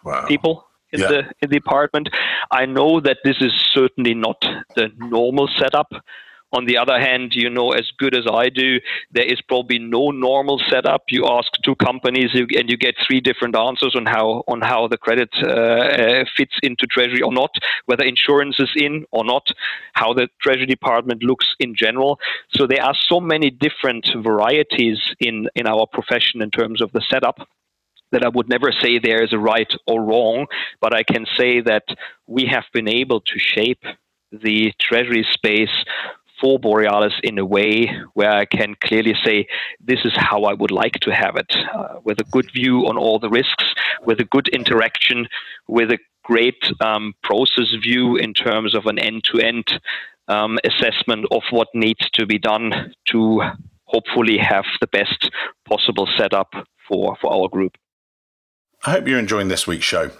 [0.04, 0.26] wow.
[0.26, 1.08] people in yeah.
[1.08, 2.08] the in the department.
[2.50, 4.40] I know that this is certainly not
[4.74, 5.92] the normal setup.
[6.52, 8.80] On the other hand, you know as good as I do,
[9.10, 11.02] there is probably no normal setup.
[11.08, 14.96] You ask two companies and you get three different answers on how on how the
[14.96, 17.50] credit uh, uh, fits into Treasury or not,
[17.86, 19.48] whether insurance is in or not,
[19.94, 22.20] how the Treasury Department looks in general.
[22.54, 27.02] So there are so many different varieties in in our profession in terms of the
[27.10, 27.48] setup
[28.12, 30.46] that I would never say there is a right or wrong,
[30.80, 31.84] but I can say that
[32.28, 33.84] we have been able to shape
[34.32, 35.84] the treasury space
[36.40, 39.46] for Borealis in a way where I can clearly say
[39.80, 42.96] this is how I would like to have it, uh, with a good view on
[42.96, 43.64] all the risks,
[44.04, 45.28] with a good interaction,
[45.66, 49.80] with a great um, process view in terms of an end-to-end
[50.28, 53.40] um, assessment of what needs to be done to
[53.84, 55.30] hopefully have the best
[55.64, 56.52] possible setup
[56.88, 57.76] for, for our group.
[58.84, 60.10] I hope you're enjoying this week's show.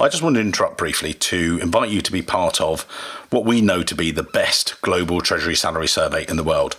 [0.00, 2.82] I just want to interrupt briefly to invite you to be part of
[3.30, 6.76] what we know to be the best global Treasury salary survey in the world.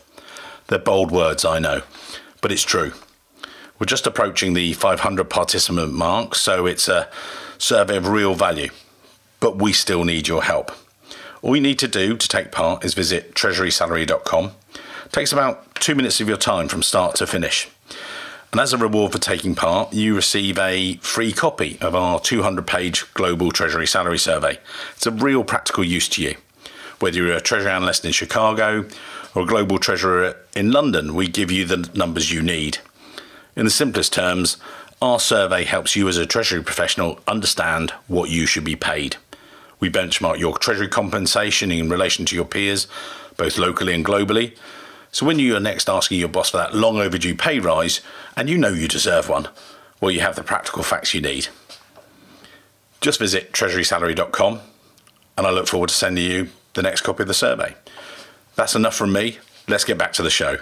[0.67, 1.81] They're bold words, I know,
[2.41, 2.93] but it's true.
[3.77, 7.09] We're just approaching the 500 participant mark, so it's a
[7.57, 8.69] survey of real value.
[9.39, 10.71] But we still need your help.
[11.41, 14.51] All you need to do to take part is visit treasurysalary.com.
[15.05, 17.69] It takes about two minutes of your time from start to finish.
[18.51, 22.65] And as a reward for taking part, you receive a free copy of our 200
[22.65, 24.57] page Global Treasury Salary Survey.
[24.95, 26.35] It's a real practical use to you.
[26.99, 28.87] Whether you're a treasury analyst in Chicago
[29.35, 32.79] or a global treasurer in London, we give you the numbers you need.
[33.55, 34.57] In the simplest terms,
[34.99, 39.17] our survey helps you as a treasury professional understand what you should be paid.
[39.79, 42.87] We benchmark your treasury compensation in relation to your peers,
[43.37, 44.57] both locally and globally,
[45.11, 48.01] so when you are next asking your boss for that long overdue pay rise,
[48.35, 49.47] and you know you deserve one,
[49.99, 51.47] well, you have the practical facts you need.
[53.01, 54.59] Just visit treasurysalary.com,
[55.37, 57.75] and I look forward to sending you the next copy of the survey.
[58.55, 59.39] That's enough from me.
[59.67, 60.57] Let's get back to the show.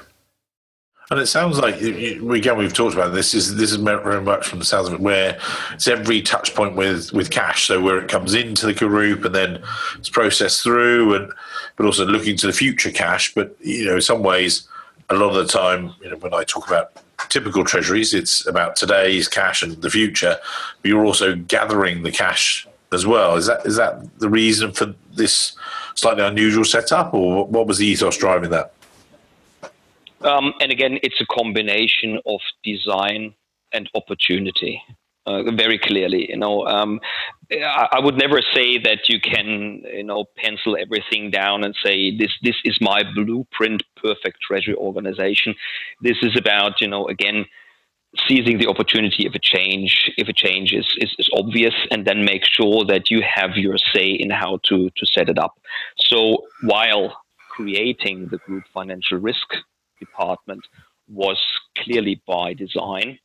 [1.09, 3.33] And it sounds like again we've talked about this.
[3.33, 5.39] Is this is very much from the sounds of it, where
[5.73, 7.67] it's every touch point with with cash.
[7.67, 9.63] So where it comes into the group and then
[9.97, 11.31] it's processed through, and
[11.77, 13.33] but also looking to the future cash.
[13.33, 14.67] But you know, in some ways,
[15.09, 16.91] a lot of the time, you know, when I talk about
[17.29, 20.37] typical treasuries, it's about today's cash and the future.
[20.81, 23.37] But you're also gathering the cash as well.
[23.37, 25.53] Is that is that the reason for this
[25.95, 28.73] slightly unusual setup, or what was the ethos driving that?
[30.21, 33.33] Um, and again, it's a combination of design
[33.71, 34.81] and opportunity.
[35.25, 37.01] Uh, very clearly, you know, um,
[37.51, 42.15] I, I, would never say that you can, you know, pencil everything down and say
[42.15, 45.53] this this is my blueprint, perfect treasury organization.
[46.01, 47.45] This is about, you know, again,
[48.25, 52.23] seizing the opportunity if a change if a change is, is, is, obvious and then
[52.23, 55.59] make sure that you have your say in how to to set it up
[55.99, 57.15] so while
[57.49, 59.47] creating the group financial risk
[59.99, 60.65] department
[61.07, 61.37] was
[61.77, 63.19] clearly by design.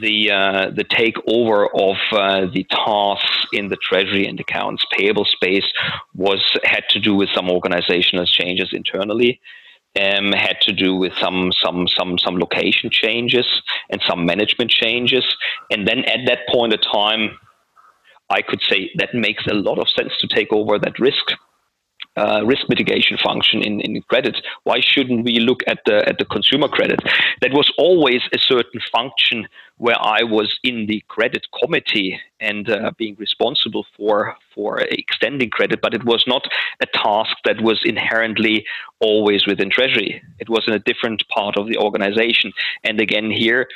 [0.00, 5.70] The uh, the takeover of uh, the tasks in the treasury and accounts payable space
[6.14, 9.40] was had to do with some organizational changes internally.
[10.00, 13.46] Um, had to do with some some some some location changes
[13.90, 15.24] and some management changes,
[15.70, 17.38] and then at that point of time,
[18.30, 21.26] I could say that makes a lot of sense to take over that risk
[22.16, 24.36] uh, risk mitigation function in, in credit.
[24.64, 27.00] Why shouldn't we look at the at the consumer credit?
[27.40, 29.48] That was always a certain function
[29.78, 35.80] where I was in the credit committee and uh, being responsible for for extending credit,
[35.82, 36.46] but it was not
[36.80, 38.64] a task that was inherently
[39.00, 40.22] always within Treasury.
[40.38, 42.52] It was in a different part of the organization.
[42.84, 43.66] And again, here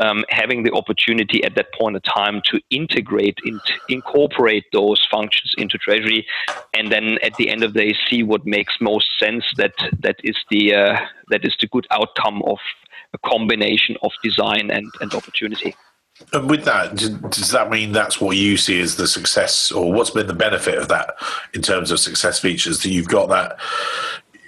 [0.00, 5.54] um, having the opportunity at that point of time to integrate, in, incorporate those functions
[5.58, 6.26] into Treasury,
[6.74, 9.44] and then at the end of the day see what makes most sense.
[9.56, 12.58] That that is the uh, that is the good outcome of
[13.14, 15.74] a combination of design and, and opportunity.
[16.32, 16.96] And with that,
[17.30, 20.76] does that mean that's what you see as the success, or what's been the benefit
[20.76, 21.14] of that
[21.54, 22.82] in terms of success features?
[22.82, 23.58] That you've got that,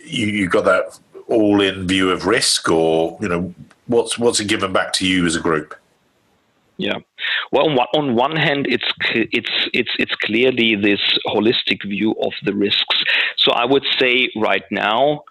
[0.04, 0.98] you, you've got that
[1.30, 3.54] all-in view of risk, or you know,
[3.86, 5.74] what's what's it given back to you as a group?
[6.76, 6.98] Yeah,
[7.52, 13.04] well, on one hand, it's it's it's it's clearly this holistic view of the risks.
[13.36, 15.24] So I would say right now,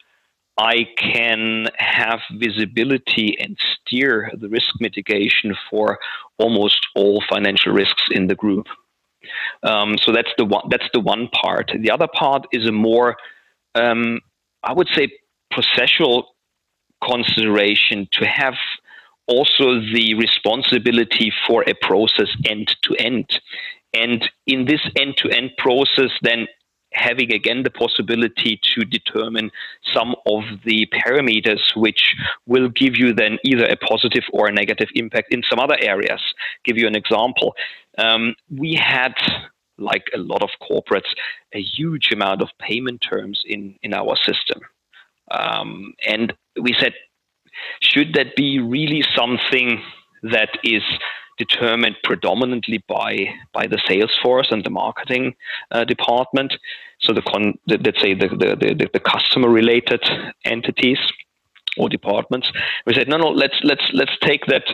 [0.59, 5.97] I can have visibility and steer the risk mitigation for
[6.37, 8.67] almost all financial risks in the group.
[9.63, 10.65] Um, so that's the one.
[10.69, 11.71] That's the one part.
[11.79, 13.15] The other part is a more,
[13.75, 14.19] um,
[14.63, 15.09] I would say,
[15.53, 16.23] processual
[17.03, 18.55] consideration to have
[19.27, 23.39] also the responsibility for a process end to end.
[23.93, 26.47] And in this end to end process, then
[26.93, 29.51] having again the possibility to determine
[29.93, 32.15] some of the parameters which
[32.47, 36.21] will give you then either a positive or a negative impact in some other areas.
[36.65, 37.55] Give you an example.
[37.97, 39.13] Um, we had
[39.77, 41.13] like a lot of corporates,
[41.53, 44.61] a huge amount of payment terms in, in our system.
[45.31, 46.93] Um, and we said,
[47.81, 49.81] should that be really something
[50.23, 50.83] that is
[51.39, 55.33] determined predominantly by by the sales force and the marketing
[55.71, 56.53] uh, department.
[56.99, 60.03] So the, con, the, let's say the the, the, the customer related
[60.45, 60.99] entities
[61.77, 62.51] or departments.
[62.85, 64.65] We said no no let's let's let's take that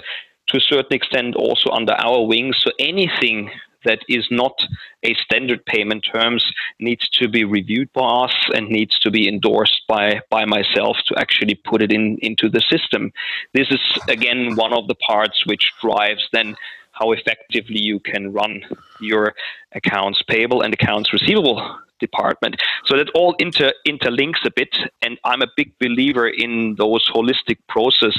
[0.47, 2.57] to a certain extent also under our wings.
[2.61, 3.51] So anything
[3.85, 4.57] that is not
[5.03, 6.43] a standard payment terms
[6.79, 11.17] needs to be reviewed by us and needs to be endorsed by by myself to
[11.17, 13.11] actually put it in into the system.
[13.53, 16.55] This is again one of the parts which drives then
[16.91, 18.61] how effectively you can run
[19.01, 19.33] your
[19.73, 22.61] accounts payable and accounts receivable department.
[22.85, 27.57] So that all inter interlinks a bit, and I'm a big believer in those holistic
[27.67, 28.17] process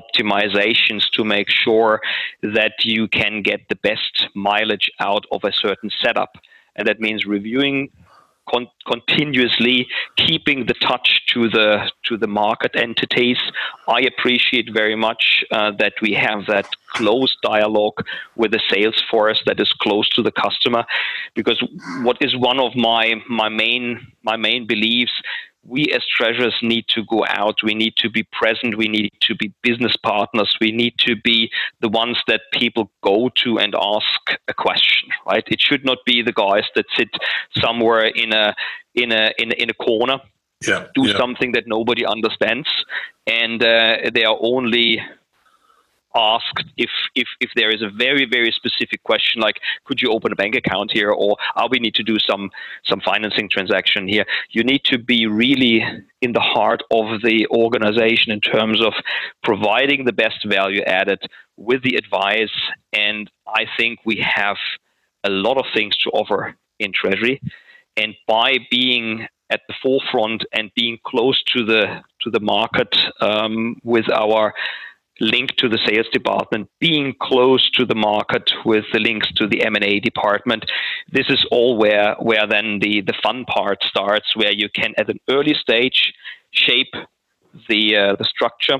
[0.00, 2.00] optimizations to make sure
[2.42, 6.32] that you can get the best mileage out of a certain setup.
[6.76, 7.78] And that means reviewing
[8.52, 9.78] con- continuously,
[10.16, 13.40] keeping the touch to the to the market entities.
[13.88, 17.98] I appreciate very much uh, that we have that close dialogue
[18.40, 20.84] with the sales force that is close to the customer,
[21.34, 21.60] because
[22.06, 23.04] what is one of my
[23.42, 23.84] my main
[24.22, 25.16] my main beliefs
[25.68, 27.62] we as treasurers need to go out.
[27.62, 28.76] We need to be present.
[28.76, 30.56] We need to be business partners.
[30.60, 31.50] We need to be
[31.80, 35.10] the ones that people go to and ask a question.
[35.26, 35.44] Right?
[35.48, 37.08] It should not be the guys that sit
[37.56, 38.54] somewhere in a
[38.94, 40.18] in a in a, in a corner.
[40.66, 41.18] Yeah, do yeah.
[41.18, 42.68] something that nobody understands,
[43.26, 45.02] and uh, they are only
[46.16, 50.32] asked if, if, if there is a very, very specific question like, could you open
[50.32, 52.50] a bank account here or are we need to do some,
[52.84, 54.24] some financing transaction here?
[54.50, 55.84] You need to be really
[56.22, 58.94] in the heart of the organization in terms of
[59.42, 61.20] providing the best value added
[61.56, 62.56] with the advice.
[62.92, 64.56] And I think we have
[65.24, 67.40] a lot of things to offer in Treasury.
[67.96, 73.76] And by being at the forefront and being close to the to the market um,
[73.84, 74.52] with our
[75.20, 79.64] link to the sales department, being close to the market with the links to the
[79.64, 80.70] M&A department.
[81.10, 85.08] This is all where, where then the, the fun part starts, where you can at
[85.08, 86.12] an early stage
[86.50, 86.94] shape
[87.68, 88.78] the, uh, the structure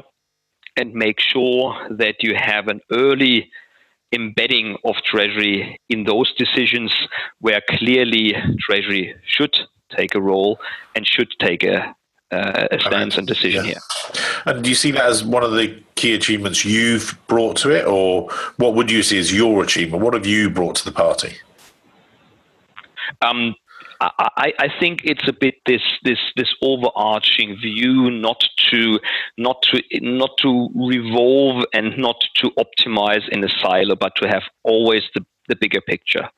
[0.76, 3.50] and make sure that you have an early
[4.12, 6.94] embedding of Treasury in those decisions
[7.40, 9.56] where clearly Treasury should
[9.96, 10.58] take a role
[10.94, 11.95] and should take a,
[12.32, 13.72] uh, a stance and decision yeah.
[13.72, 13.80] here.
[14.46, 17.86] And do you see that as one of the key achievements you've brought to it,
[17.86, 20.02] or what would you see as your achievement?
[20.02, 21.36] What have you brought to the party?
[23.22, 23.54] Um,
[24.00, 28.98] I, I, think it's a bit this this this overarching view, not to
[29.38, 34.42] not to not to revolve and not to optimize in a silo, but to have
[34.64, 36.28] always the, the bigger picture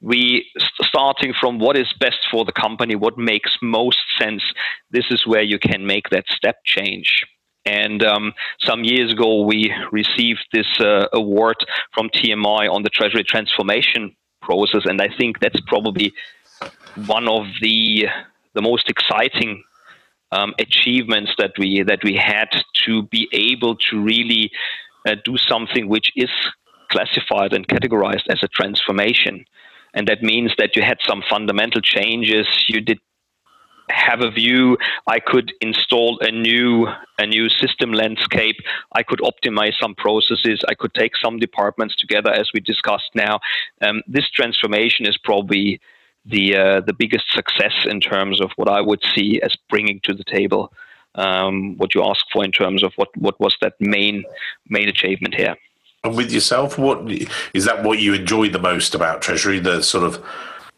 [0.00, 0.46] we
[0.82, 4.42] starting from what is best for the company, what makes most sense.
[4.90, 7.24] This is where you can make that step change.
[7.66, 11.56] And um, some years ago, we received this uh, award
[11.92, 16.12] from TMI on the treasury transformation process, and I think that's probably
[17.06, 18.06] one of the
[18.54, 19.62] the most exciting
[20.32, 22.48] um, achievements that we that we had
[22.86, 24.50] to be able to really
[25.06, 26.30] uh, do something which is
[26.90, 29.44] classified and categorized as a transformation
[29.94, 32.46] and that means that you had some fundamental changes.
[32.68, 32.98] You did
[33.90, 34.78] have a view.
[35.06, 36.86] I could install a new
[37.18, 38.56] a new system landscape.
[38.92, 40.60] I could optimize some processes.
[40.68, 43.40] I could take some departments together, as we discussed now.
[43.80, 45.80] Um, this transformation is probably
[46.24, 50.14] the uh, the biggest success in terms of what I would see as bringing to
[50.14, 50.72] the table
[51.14, 54.24] um, what you ask for in terms of what, what was that main
[54.68, 55.56] main achievement here.
[56.02, 57.10] And with yourself, what
[57.52, 57.82] is that?
[57.82, 59.58] What you enjoy the most about Treasury?
[59.58, 60.24] The sort of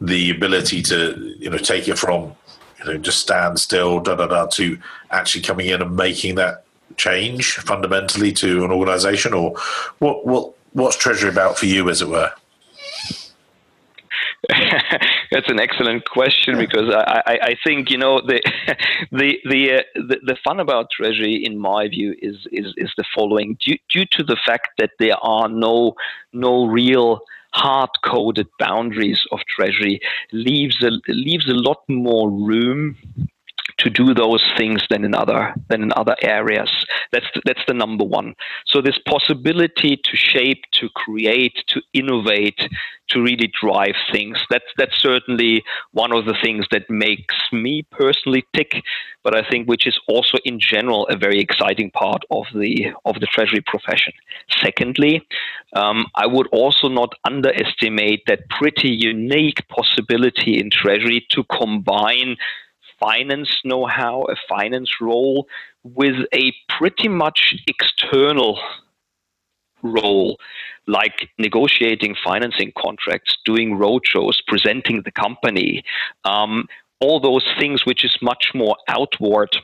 [0.01, 2.35] the ability to you know take it from
[2.79, 4.77] you know just stand still, da da da, to
[5.13, 6.65] actually coming in and making that
[6.97, 9.57] change fundamentally to an organisation, or
[10.01, 12.33] what what what's Treasury about for you, as it were?
[15.31, 18.41] That's an excellent question because I, I, I, think you know the
[19.13, 23.05] the the, uh, the, the fun about Treasury, in my view, is is, is the
[23.15, 25.95] following: due, due to the fact that there are no
[26.33, 27.21] no real
[27.53, 30.01] hard coded boundaries of Treasury,
[30.33, 32.97] leaves a leaves a lot more room
[33.83, 36.71] to do those things than in other than in other areas.
[37.13, 38.35] That's the, that's the number one.
[38.67, 42.61] So this possibility to shape, to create, to innovate,
[43.09, 44.39] to really drive things.
[44.51, 48.83] That's that's certainly one of the things that makes me personally tick.
[49.25, 53.17] But I think which is also in general a very exciting part of the of
[53.21, 54.13] the treasury profession.
[54.63, 55.27] Secondly,
[55.75, 62.37] um, I would also not underestimate that pretty unique possibility in treasury to combine
[63.03, 65.47] finance know how, a finance role,
[65.83, 68.59] with a pretty much external
[69.83, 70.39] role,
[70.87, 75.83] like negotiating financing contracts, doing roadshows, presenting the company,
[76.25, 76.67] um,
[77.01, 79.57] all those things which is much more outward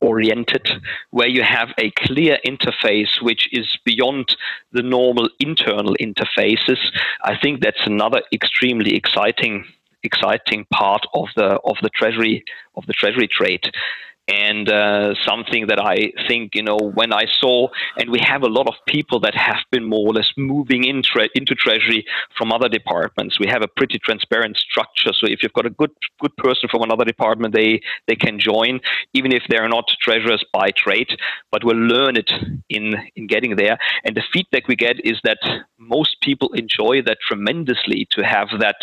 [0.00, 0.68] oriented,
[1.10, 4.36] where you have a clear interface which is beyond
[4.72, 6.78] the normal internal interfaces.
[7.22, 9.64] I think that's another extremely exciting
[10.06, 12.44] exciting part of the of the treasury
[12.76, 13.72] of the treasury trade
[14.28, 18.48] and uh, something that I think you know when I saw, and we have a
[18.48, 22.04] lot of people that have been more or less moving in tre- into treasury
[22.36, 23.38] from other departments.
[23.38, 26.82] We have a pretty transparent structure, so if you've got a good good person from
[26.82, 28.80] another department, they they can join,
[29.14, 31.08] even if they're not treasurers by trade,
[31.52, 32.32] but we'll learn it
[32.68, 33.78] in in getting there.
[34.04, 35.38] And the feedback we get is that
[35.78, 38.76] most people enjoy that tremendously to have that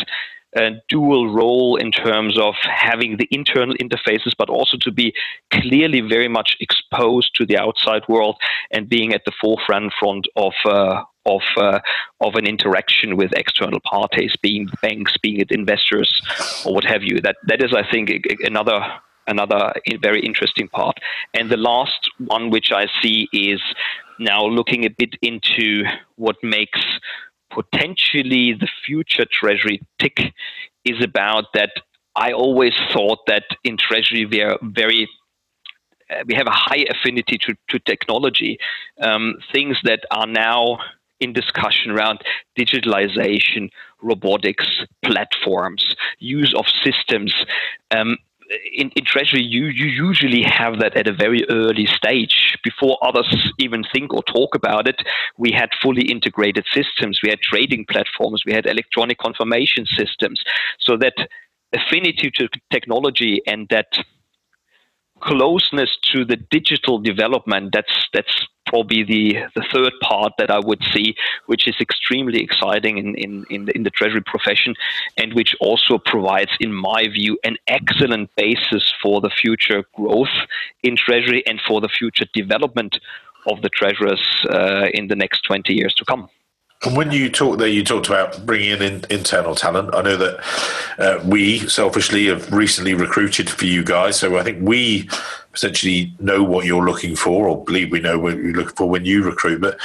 [0.56, 5.14] a dual role in terms of having the internal interfaces, but also to be
[5.52, 8.38] clearly very much exposed to the outside world
[8.72, 11.80] and being at the forefront front of uh, of uh,
[12.22, 16.22] of an interaction with external parties, being banks, being it investors,
[16.66, 17.20] or what have you.
[17.22, 18.10] That that is, I think,
[18.44, 18.80] another
[19.28, 20.98] another very interesting part.
[21.34, 23.62] And the last one, which I see, is
[24.20, 25.84] now looking a bit into
[26.16, 26.80] what makes
[27.54, 30.34] potentially the future treasury tick
[30.86, 31.72] is about that
[32.16, 35.10] I always thought that in treasury we are very
[36.10, 38.58] uh, we have a high affinity to, to technology.
[39.02, 40.80] Um, things that are now
[41.20, 42.20] in discussion around
[42.60, 43.70] digitalization,
[44.02, 47.34] robotics, platforms, use of systems.
[47.92, 48.18] Um,
[48.74, 53.52] in, in treasury, you, you usually have that at a very early stage before others
[53.60, 55.02] even think or talk about it.
[55.38, 60.42] We had fully integrated systems, we had trading platforms, we had electronic confirmation systems.
[60.80, 61.14] So that
[61.74, 63.88] affinity to technology and that
[65.22, 70.82] closeness to the digital development that's that's probably the, the third part that I would
[70.92, 71.16] see,
[71.46, 74.74] which is extremely exciting in, in, in, the, in the treasury profession,
[75.16, 80.36] and which also provides, in my view, an excellent basis for the future growth
[80.82, 83.00] in treasury and for the future development
[83.46, 86.28] of the treasurers uh, in the next 20 years to come.
[86.86, 89.96] And when you talk there, you talked about bringing in internal talent.
[89.96, 90.40] I know that
[91.00, 95.10] uh, we selfishly have recently recruited for you guys, so I think we
[95.54, 99.06] essentially know what you're looking for, or believe we know what you're looking for when
[99.06, 99.62] you recruit.
[99.62, 99.78] But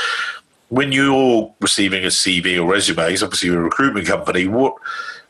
[0.71, 4.49] when you're receiving a CV or resumes, obviously you're a recruitment company.
[4.49, 4.75] What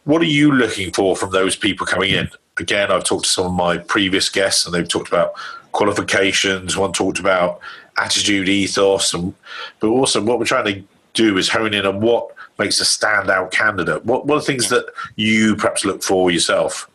[0.05, 2.31] what are you looking for from those people coming in?
[2.59, 5.35] Again, I've talked to some of my previous guests, and they've talked about
[5.73, 6.79] qualifications.
[6.79, 7.61] One talked about
[7.99, 9.35] attitude, ethos, and
[9.81, 10.85] but also what we're trying to
[11.19, 14.05] do is hone in on what makes a standout candidate.
[14.05, 16.89] What what are things that you perhaps look for yourself?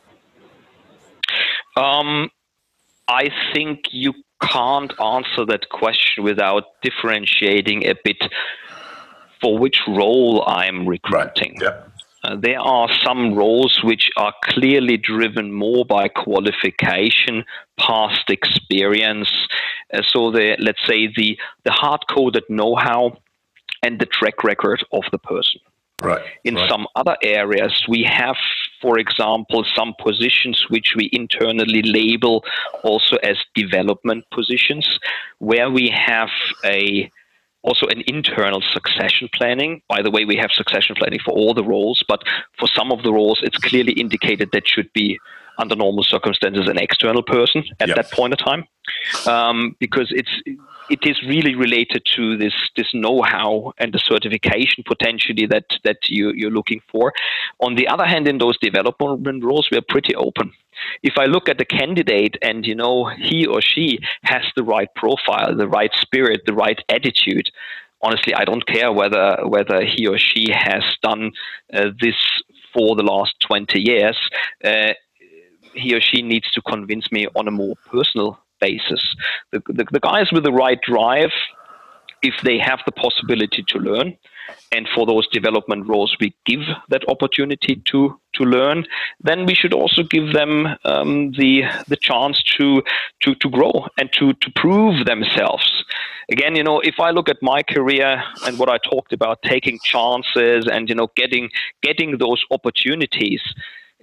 [1.76, 2.30] Um,
[3.08, 8.22] I think you can't answer that question without differentiating a bit
[9.42, 11.58] for which role I'm recruiting.
[11.60, 11.62] Right.
[11.62, 11.82] Yeah.
[12.26, 17.44] Uh, there are some roles which are clearly driven more by qualification,
[17.78, 19.30] past experience.
[19.94, 23.18] Uh, so the let's say the the hard coded know how
[23.84, 25.60] and the track record of the person.
[26.02, 26.24] Right.
[26.44, 26.70] In right.
[26.70, 28.36] some other areas, we have,
[28.82, 32.44] for example, some positions which we internally label
[32.84, 35.00] also as development positions,
[35.40, 36.30] where we have
[36.66, 37.10] a
[37.62, 39.82] also an internal succession planning.
[39.88, 42.22] By the way, we have succession planning for all the roles, but
[42.60, 45.18] for some of the roles, it's clearly indicated that should be
[45.58, 47.98] under normal circumstances, an external person at yep.
[47.98, 48.66] that point of time,
[49.28, 50.42] um, because it's
[50.90, 56.32] it is really related to this this know-how and the certification potentially that that you
[56.36, 57.14] you're looking for.
[57.60, 60.52] On the other hand, in those development roles, we are pretty open.
[61.04, 64.90] If I look at the candidate and you know he or she has the right
[64.96, 67.50] profile, the right spirit, the right attitude,
[68.02, 71.32] honestly, I don't care whether whether he or she has done
[71.74, 72.16] uh, this
[72.74, 74.18] for the last 20 years.
[74.64, 74.94] Uh,
[75.74, 79.16] he or she needs to convince me on a more personal basis.
[79.52, 81.32] The, the, the guys with the right drive,
[82.22, 84.18] if they have the possibility to learn,
[84.72, 88.86] and for those development roles we give that opportunity to to learn,
[89.22, 92.82] then we should also give them um, the the chance to
[93.22, 95.86] to to grow and to to prove themselves.
[96.32, 99.78] Again, you know, if I look at my career and what I talked about, taking
[99.84, 101.50] chances and you know getting
[101.82, 103.42] getting those opportunities,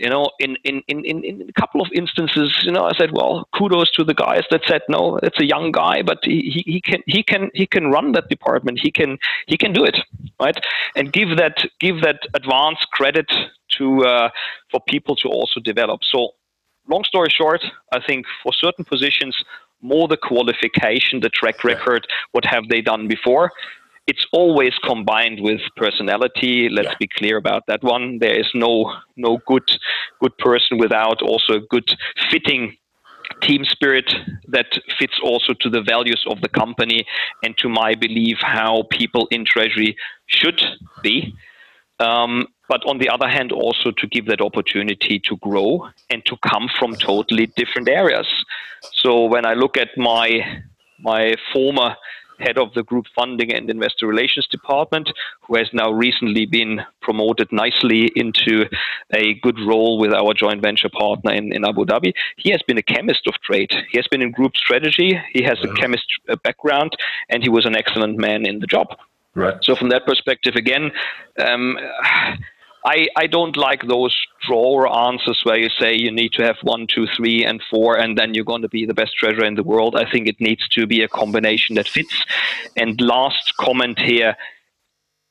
[0.00, 3.46] you know, in, in, in, in a couple of instances, you know, I said, well,
[3.54, 6.80] kudos to the guys that said, no, it's a young guy, but he, he, he
[6.80, 8.80] can he can he can run that department.
[8.82, 9.98] He can he can do it,
[10.40, 10.56] right?
[10.96, 13.30] And give that give that advance credit
[13.76, 14.30] to uh,
[14.70, 16.00] for people to also develop.
[16.02, 16.30] So,
[16.88, 19.36] long story short, I think for certain positions,
[19.82, 23.52] more the qualification, the track record, what have they done before,
[24.06, 26.68] it's always combined with personality.
[26.68, 26.96] Let's yeah.
[26.98, 28.18] be clear about that one.
[28.18, 29.68] There is no no good
[30.20, 31.88] good person without also a good
[32.30, 32.76] fitting
[33.42, 34.12] team spirit
[34.48, 34.66] that
[34.98, 37.06] fits also to the values of the company
[37.44, 39.96] and to my belief how people in treasury
[40.26, 40.60] should
[41.02, 41.34] be.
[42.00, 46.36] Um, but on the other hand, also to give that opportunity to grow and to
[46.38, 48.26] come from totally different areas.
[48.92, 50.62] So when I look at my
[51.02, 51.96] my former
[52.40, 55.10] head of the group funding and investor relations department,
[55.42, 58.66] who has now recently been promoted nicely into
[59.14, 62.12] a good role with our joint venture partner in, in Abu Dhabi.
[62.36, 63.70] He has been a chemist of trade.
[63.90, 65.20] He has been in group strategy.
[65.32, 66.92] He has a chemist uh, background,
[67.28, 68.88] and he was an excellent man in the job.
[69.34, 69.56] Right.
[69.62, 70.90] So from that perspective, again.
[71.38, 71.76] Um,
[72.84, 74.16] I, I don't like those
[74.46, 78.16] drawer answers where you say you need to have one, two, three, and four, and
[78.16, 79.96] then you're going to be the best treasurer in the world.
[79.96, 82.24] I think it needs to be a combination that fits.
[82.76, 84.34] And last comment here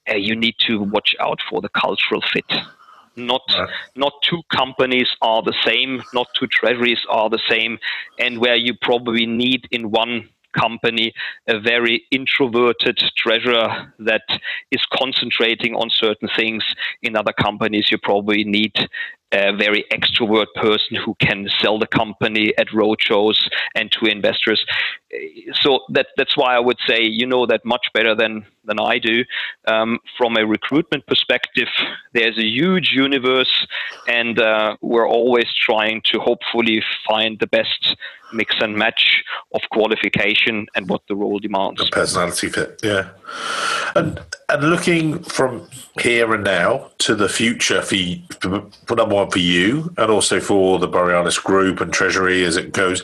[0.10, 2.52] uh, you need to watch out for the cultural fit.
[3.16, 3.70] Not, right.
[3.96, 7.80] not two companies are the same, not two treasuries are the same,
[8.18, 11.14] and where you probably need in one company,
[11.48, 14.24] a very introverted treasurer that
[14.72, 16.64] is concentrating on certain things.
[17.02, 18.74] In other companies, you probably need
[19.32, 23.38] a very extrovert person who can sell the company at roadshows
[23.76, 24.66] and to investors.
[25.62, 29.00] So that that's why I would say you know that much better than than I
[29.00, 29.26] do.
[29.68, 31.68] Um, from a recruitment perspective,
[32.14, 33.68] there's a huge universe,
[34.08, 37.96] and uh, we're always trying to hopefully find the best
[38.32, 39.24] mix and match
[39.56, 41.80] of qualification and what the role demands.
[41.80, 43.10] The personality fit, yeah.
[43.96, 45.68] And and looking from
[46.00, 50.78] here and now to the future for, for number one for you, and also for
[50.80, 53.04] the Borealis Group and Treasury as it goes.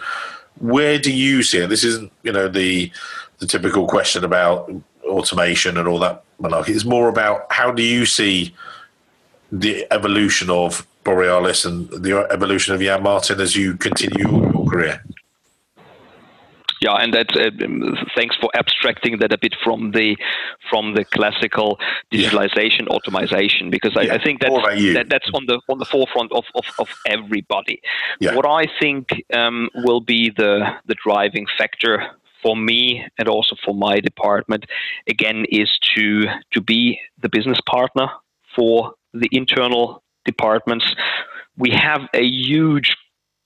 [0.60, 1.68] Where do you see it?
[1.68, 2.92] This isn't, you know, the
[3.40, 4.72] the typical question about
[5.04, 6.70] automation and all that malarkey.
[6.70, 8.54] It's more about how do you see
[9.52, 15.04] the evolution of Borealis and the evolution of Jan Martin as you continue your career?
[16.86, 17.50] Yeah, and that uh,
[18.16, 20.16] thanks for abstracting that a bit from the
[20.70, 21.80] from the classical
[22.14, 22.96] digitalization yeah.
[22.96, 24.14] automation because yeah.
[24.14, 24.54] I, I, think that's
[24.94, 27.82] that, that's on the on the forefront of, of, of everybody.
[28.20, 28.36] Yeah.
[28.36, 32.04] What I think um, will be the the driving factor
[32.44, 34.66] for me and also for my department
[35.08, 38.08] again is to to be the business partner
[38.56, 40.86] for the internal departments.
[41.58, 42.96] We have a huge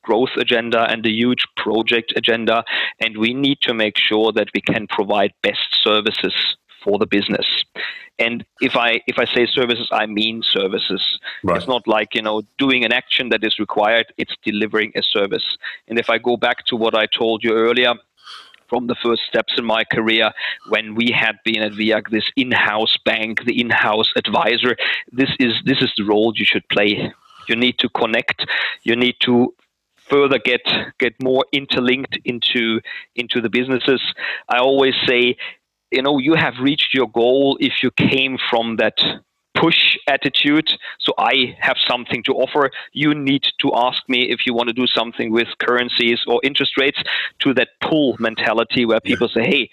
[0.03, 2.63] growth agenda and a huge project agenda,
[2.99, 6.33] and we need to make sure that we can provide best services
[6.83, 7.65] for the business.
[8.19, 11.19] And if I if I say services, I mean services.
[11.43, 11.57] Right.
[11.57, 14.07] It's not like you know doing an action that is required.
[14.17, 15.57] It's delivering a service.
[15.87, 17.93] And if I go back to what I told you earlier,
[18.69, 20.31] from the first steps in my career
[20.69, 24.77] when we had been at VIAG, this in-house bank, the in-house advisor.
[25.11, 27.11] This is this is the role you should play.
[27.47, 28.45] You need to connect.
[28.83, 29.53] You need to
[30.09, 30.61] further get
[30.99, 32.81] get more interlinked into
[33.15, 34.01] into the businesses.
[34.47, 35.37] I always say,
[35.91, 38.97] you know, you have reached your goal if you came from that
[39.55, 40.69] push attitude.
[40.99, 42.71] So I have something to offer.
[42.93, 46.77] You need to ask me if you want to do something with currencies or interest
[46.77, 47.01] rates
[47.39, 49.69] to that pull mentality where people say, hey,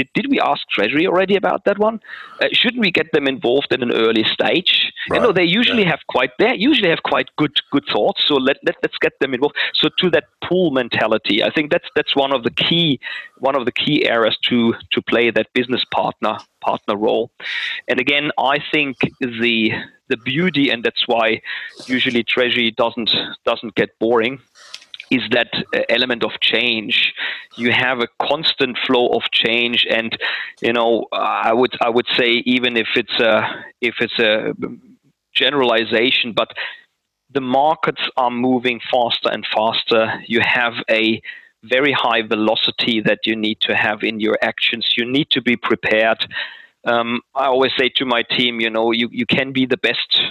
[0.00, 2.00] did, did we ask Treasury already about that one?
[2.40, 4.92] Uh, shouldn't we get them involved in an early stage?
[5.10, 5.16] Right.
[5.16, 5.90] You know, they usually yeah.
[5.90, 8.24] have quite they usually have quite good good thoughts.
[8.26, 9.56] So let, let let's get them involved.
[9.74, 12.98] So to that pool mentality, I think that's that's one of the key
[13.38, 17.30] one of the key areas to to play that business partner partner role.
[17.88, 19.72] And again, I think the
[20.08, 21.40] the beauty, and that's why
[21.86, 24.40] usually Treasury doesn't doesn't get boring,
[25.10, 27.12] is that uh, element of change.
[27.56, 30.16] You have a constant flow of change, and
[30.62, 34.54] you know, I would I would say even if it's a if it's a
[35.34, 36.48] generalization, but
[37.32, 40.22] the markets are moving faster and faster.
[40.26, 41.22] You have a
[41.62, 44.94] very high velocity that you need to have in your actions.
[44.96, 46.26] You need to be prepared.
[46.84, 50.24] Um, I always say to my team, you know, you, you can be the best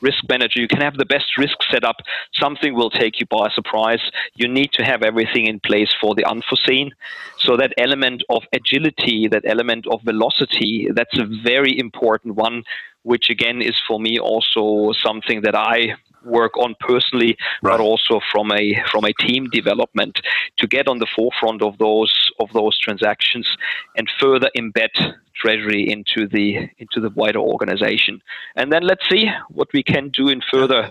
[0.00, 0.60] risk manager.
[0.60, 1.96] You can have the best risk setup.
[2.34, 4.00] Something will take you by surprise.
[4.34, 6.92] You need to have everything in place for the unforeseen.
[7.38, 12.64] So that element of agility, that element of velocity, that's a very important one,
[13.02, 17.72] which again is for me also something that I work on personally, right.
[17.72, 20.20] but also from a from a team development
[20.58, 23.48] to get on the forefront of those of those transactions
[23.96, 28.20] and further embed treasury into the into the wider organization.
[28.56, 30.90] And then let's see what we can do in further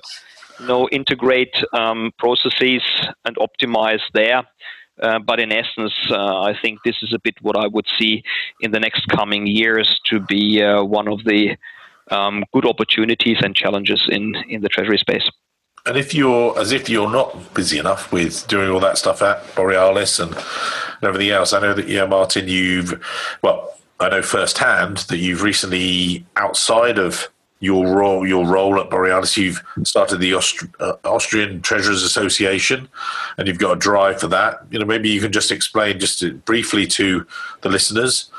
[0.59, 2.83] you know, integrate um, processes
[3.25, 4.43] and optimize there.
[5.01, 8.21] Uh, but in essence, uh, I think this is a bit what I would see
[8.59, 11.55] in the next coming years to be uh, one of the
[12.11, 15.29] um, good opportunities and challenges in in the treasury space.
[15.85, 19.55] And if you're as if you're not busy enough with doing all that stuff at
[19.55, 23.01] Borealis and, and everything else, I know that yeah, Martin, you've
[23.41, 27.29] well, I know firsthand that you've recently outside of
[27.61, 29.37] your role your role at Borealis.
[29.37, 32.87] You've started the Aust- uh, Austrian Treasurers Association,
[33.37, 34.65] and you've got a drive for that.
[34.71, 37.25] You know, maybe you can just explain just to, briefly to
[37.61, 38.29] the listeners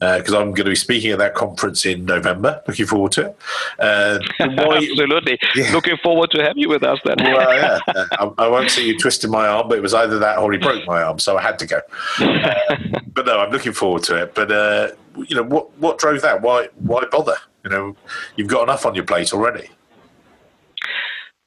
[0.00, 2.62] because uh, I'm going to be speaking at that conference in November.
[2.68, 3.38] Looking forward to it.
[3.78, 5.38] Uh, why, Absolutely.
[5.56, 5.72] Yeah.
[5.72, 7.16] Looking forward to have you with us then.
[7.18, 7.78] well, yeah.
[8.12, 10.58] I, I, won't see you twisting my arm, but it was either that or he
[10.58, 11.80] broke my arm, so I had to go.
[12.20, 12.54] Uh,
[13.12, 14.34] but no, I'm looking forward to it.
[14.34, 14.88] But uh,
[15.26, 16.42] you know, what what drove that?
[16.42, 17.36] Why why bother?
[17.64, 17.96] You know,
[18.36, 19.68] you've got enough on your plate already.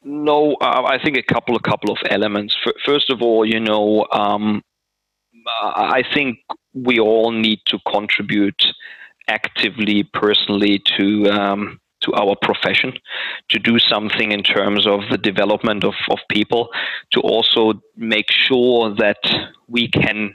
[0.04, 2.56] No, uh, I think a couple, a couple of elements.
[2.86, 4.64] First of all, you know, um,
[5.48, 6.40] I think
[6.74, 8.64] we all need to contribute
[9.28, 12.94] actively, personally, to um, to our profession,
[13.50, 16.70] to do something in terms of the development of, of people,
[17.12, 19.20] to also make sure that
[19.68, 20.34] we can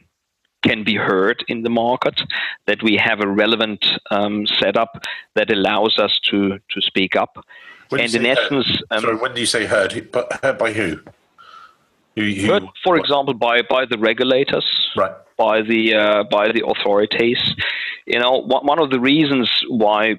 [0.63, 2.21] can be heard in the market,
[2.67, 5.05] that we have a relevant um, setup
[5.35, 7.45] that allows us to to speak up.
[7.89, 9.93] When and in essence, um, sorry, when do you say heard?
[10.43, 11.01] Heard by who?
[12.17, 13.01] Heard, for what?
[13.01, 15.13] example, by by the regulators, right?
[15.37, 17.39] By the uh, by the authorities.
[18.07, 20.19] You know, one of the reasons why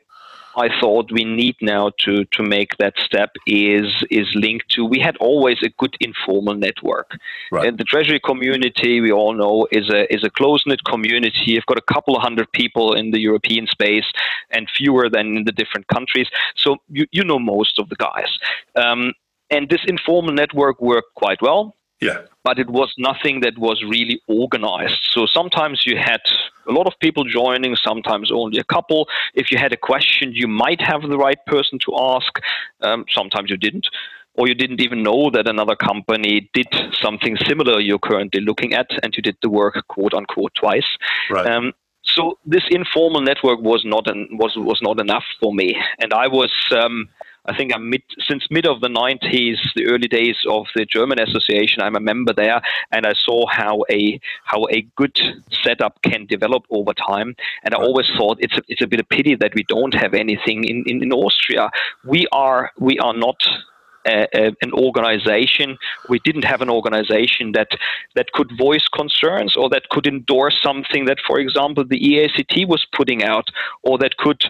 [0.57, 4.99] I thought we need now to to make that step is is linked to we
[4.99, 7.11] had always a good informal network.
[7.51, 7.67] Right.
[7.67, 11.45] And the treasury community we all know is a is a close knit community.
[11.45, 14.09] You've got a couple of hundred people in the European space
[14.49, 16.27] and fewer than in the different countries.
[16.55, 18.31] So you you know most of the guys.
[18.75, 19.13] Um,
[19.49, 21.76] and this informal network worked quite well.
[22.01, 22.19] Yeah.
[22.43, 25.01] But it was nothing that was really organized.
[25.11, 26.21] So sometimes you had
[26.67, 29.07] a lot of people joining, sometimes only a couple.
[29.33, 32.39] If you had a question, you might have the right person to ask.
[32.81, 33.87] Um, sometimes you didn't.
[34.35, 36.67] Or you didn't even know that another company did
[37.01, 40.85] something similar you're currently looking at, and you did the work quote unquote twice.
[41.31, 41.47] Right.
[41.47, 41.73] Um,
[42.03, 46.27] so this informal network was not an, was was not enough for me, and I
[46.27, 47.09] was um,
[47.47, 51.19] I think I'm mid since mid of the 90s, the early days of the German
[51.19, 51.81] Association.
[51.81, 55.17] I'm a member there, and I saw how a how a good
[55.63, 57.35] setup can develop over time.
[57.63, 60.13] And I always thought it's a, it's a bit of pity that we don't have
[60.13, 61.69] anything in, in, in Austria.
[62.03, 63.41] We are we are not
[64.07, 65.77] an organization.
[66.09, 67.69] We didn't have an organization that
[68.15, 72.85] that could voice concerns or that could endorse something that, for example, the EACT was
[72.95, 73.49] putting out,
[73.83, 74.43] or that could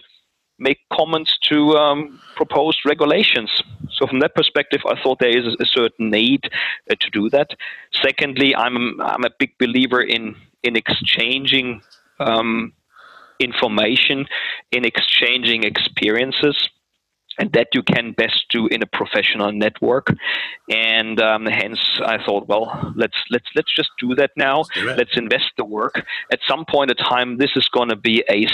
[0.58, 3.50] make comments to um, proposed regulations.
[3.92, 6.50] So from that perspective, I thought there is a certain need
[6.90, 7.50] uh, to do that.
[7.92, 11.82] Secondly, I'm I'm a big believer in in exchanging
[12.20, 12.72] um,
[13.38, 14.26] information,
[14.72, 16.68] in exchanging experiences
[17.38, 20.08] and that you can best do in a professional network.
[20.68, 24.64] And um, hence, I thought, well, let's let's let's just do that now.
[24.96, 26.04] Let's invest the work.
[26.32, 28.46] At some point in time, this is going to be a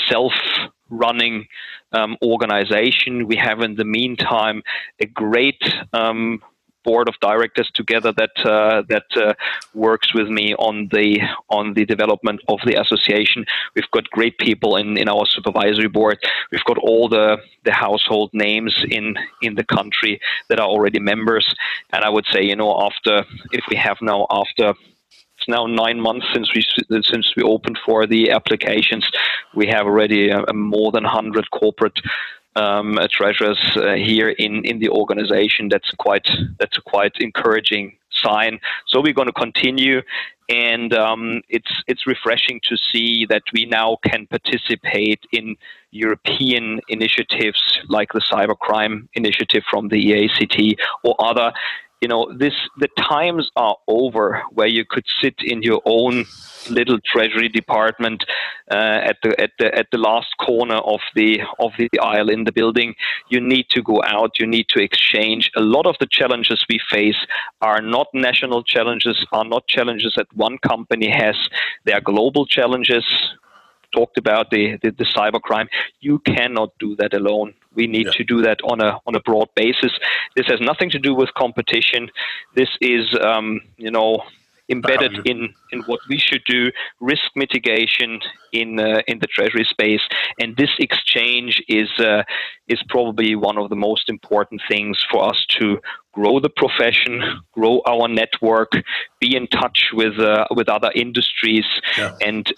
[0.88, 1.46] self-running
[1.92, 3.26] um, organization.
[3.26, 4.62] We have, in the meantime,
[5.00, 5.62] a great
[5.92, 6.42] um,
[6.84, 9.32] board of directors together that uh, that uh,
[9.72, 11.18] works with me on the
[11.48, 13.46] on the development of the association.
[13.74, 16.18] We've got great people in, in our supervisory board.
[16.52, 21.46] We've got all the, the household names in in the country that are already members.
[21.92, 24.74] And I would say, you know, after if we have now after
[25.44, 26.64] it's now nine months since we
[27.02, 29.08] since we opened for the applications.
[29.54, 32.00] We have already uh, more than 100 corporate
[32.56, 35.68] um, uh, treasurers uh, here in, in the organization.
[35.68, 36.28] That's quite
[36.58, 38.60] that's a quite encouraging sign.
[38.86, 40.00] So we're going to continue,
[40.48, 45.56] and um, it's it's refreshing to see that we now can participate in
[45.90, 51.52] European initiatives like the cybercrime initiative from the EACT or other
[52.04, 56.26] you know this the times are over where you could sit in your own
[56.68, 58.20] little treasury department
[58.70, 62.44] uh, at the at the at the last corner of the of the aisle in
[62.44, 62.94] the building
[63.30, 66.78] you need to go out you need to exchange a lot of the challenges we
[66.90, 67.20] face
[67.62, 71.36] are not national challenges are not challenges that one company has
[71.86, 73.06] they are global challenges
[73.94, 75.68] talked about the, the, the cybercrime.
[76.00, 77.54] You cannot do that alone.
[77.74, 78.12] We need yeah.
[78.12, 79.92] to do that on a on a broad basis.
[80.36, 82.10] This has nothing to do with competition.
[82.54, 84.22] This is um, you know
[84.68, 86.70] embedded in, in what we should do,
[87.00, 88.20] risk mitigation
[88.52, 90.00] in uh, in the treasury space,
[90.38, 92.22] and this exchange is uh,
[92.68, 95.80] is probably one of the most important things for us to
[96.12, 97.22] grow the profession,
[97.52, 98.72] grow our network,
[99.20, 101.66] be in touch with uh, with other industries,
[101.98, 102.16] yeah.
[102.24, 102.52] and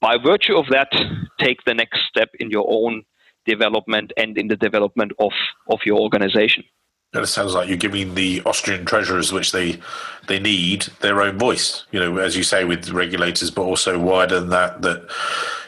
[0.00, 0.90] by virtue of that,
[1.38, 3.04] take the next step in your own
[3.46, 5.32] development and in the development of,
[5.68, 6.64] of your organization.
[7.12, 9.80] It sounds like you're giving the Austrian treasurers, which they
[10.28, 11.84] they need, their own voice.
[11.90, 15.10] You know, as you say, with regulators, but also wider than that, that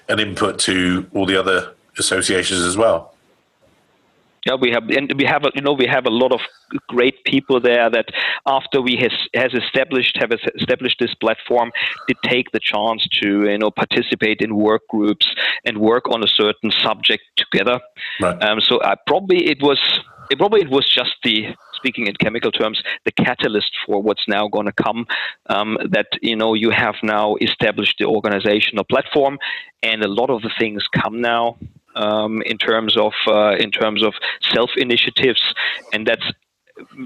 [0.09, 3.12] an input to all the other associations as well.
[4.47, 6.41] Yeah, we have and we have a, you know we have a lot of
[6.89, 8.07] great people there that
[8.47, 11.71] after we has has established have established this platform,
[12.09, 15.27] they take the chance to you know participate in work groups
[15.65, 17.79] and work on a certain subject together.
[18.21, 18.43] Right.
[18.43, 19.79] Um, so I probably it was
[20.31, 24.49] it probably it was just the speaking in chemical terms the catalyst for what's now
[24.49, 25.07] going to come
[25.51, 29.39] um, that you know you have now established the organizational platform
[29.83, 31.57] and a lot of the things come now
[31.95, 34.15] um, in terms of uh, in terms of
[34.53, 35.43] self initiatives,
[35.93, 36.25] and that's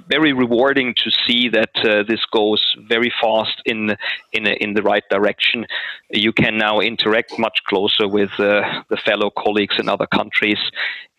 [0.09, 3.97] very rewarding to see that uh, this goes very fast in
[4.32, 5.66] in in the right direction.
[6.11, 10.59] You can now interact much closer with uh, the fellow colleagues in other countries,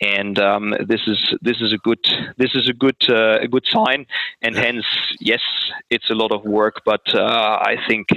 [0.01, 2.03] and um, this is this is a good
[2.37, 4.05] this is a good uh, a good sign.
[4.41, 4.85] And hence,
[5.19, 5.41] yes,
[5.89, 8.07] it's a lot of work, but uh, I think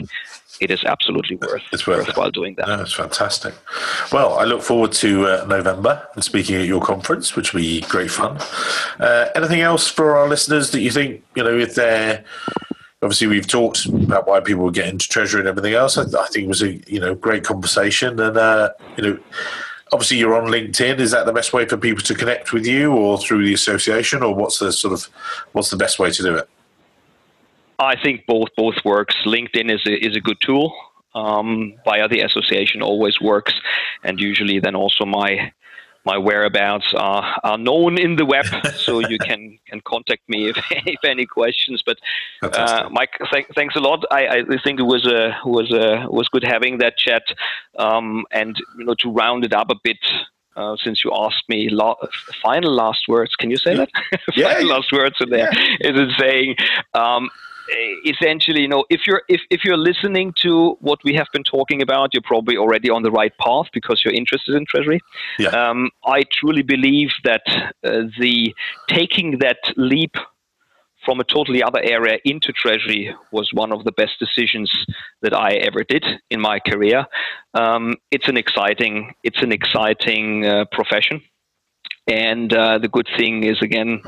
[0.60, 2.34] it is absolutely worth it's worth worthwhile it.
[2.34, 2.68] doing that.
[2.68, 3.54] No, it's fantastic.
[4.12, 7.80] Well, I look forward to uh, November and speaking at your conference, which will be
[7.82, 8.38] great fun.
[8.98, 12.24] Uh, anything else for our listeners that you think you know if they're
[13.02, 15.96] obviously we've talked about why people get into treasury and everything else.
[15.96, 19.18] I, I, think it was a you know great conversation, and uh, you know
[19.92, 20.98] obviously you're on LinkedIn.
[20.98, 24.22] Is that the best way for people to connect with you, or through the association,
[24.22, 25.04] or what's the sort of
[25.52, 26.48] what's the best way to do it?
[27.80, 29.16] I think both both works.
[29.24, 30.74] LinkedIn is a, is a good tool.
[31.12, 33.52] Um, via the association always works,
[34.04, 35.50] and usually then also my
[36.04, 40.56] my whereabouts are, are known in the web, so you can, can contact me if,
[40.70, 41.82] if any questions.
[41.84, 41.98] But
[42.42, 44.04] uh, Mike, th- thanks a lot.
[44.10, 47.22] I, I think it was a was a was good having that chat,
[47.78, 49.98] um, and you know to round it up a bit.
[50.56, 51.94] Uh, since you asked me la-
[52.42, 53.88] final last words, can you say that?
[54.34, 54.52] Yeah.
[54.52, 55.76] final last words in there yeah.
[55.80, 56.56] is it saying
[56.92, 57.30] um,
[58.04, 61.82] essentially, you know, if you're if, if you're listening to what we have been talking
[61.82, 65.00] about, you're probably already on the right path because you're interested in treasury.
[65.38, 65.48] Yeah.
[65.48, 67.42] Um, I truly believe that
[67.84, 68.54] uh, the
[68.88, 70.16] taking that leap
[71.04, 74.70] from a totally other area into treasury was one of the best decisions
[75.22, 77.06] that I ever did in my career.
[77.54, 81.22] Um, it's an exciting it's an exciting uh, profession,
[82.06, 84.02] and uh, the good thing is again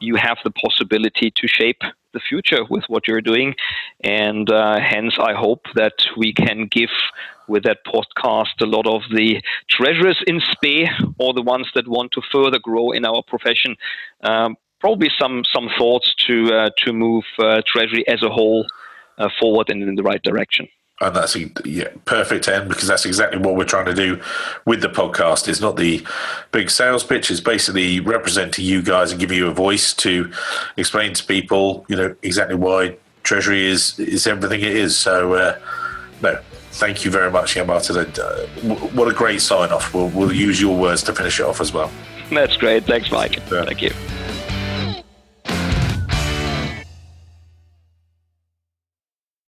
[0.00, 1.82] you have the possibility to shape
[2.12, 3.54] the future with what you're doing.
[4.02, 6.90] And uh, hence, I hope that we can give
[7.48, 10.86] with that podcast a lot of the treasurers in SPE
[11.18, 13.76] or the ones that want to further grow in our profession.
[14.22, 18.66] Um, probably some some thoughts to uh, to move uh, treasury as a whole
[19.18, 20.68] uh, forward and in the right direction
[21.00, 24.20] and that's a yeah, perfect end because that's exactly what we're trying to do
[24.66, 25.48] with the podcast.
[25.48, 26.04] It's not the
[26.52, 30.30] big sales pitch; it's basically representing you guys and giving you a voice to
[30.76, 34.98] explain to people, you know, exactly why Treasury is is everything it is.
[34.98, 35.58] So, uh,
[36.22, 36.38] no,
[36.72, 37.96] thank you very much, Martin.
[37.96, 38.46] Uh,
[38.92, 39.94] what a great sign off.
[39.94, 41.90] We'll, we'll use your words to finish it off as well.
[42.30, 42.84] That's great.
[42.84, 43.36] Thanks, Mike.
[43.50, 43.64] Yeah.
[43.64, 43.90] Thank you.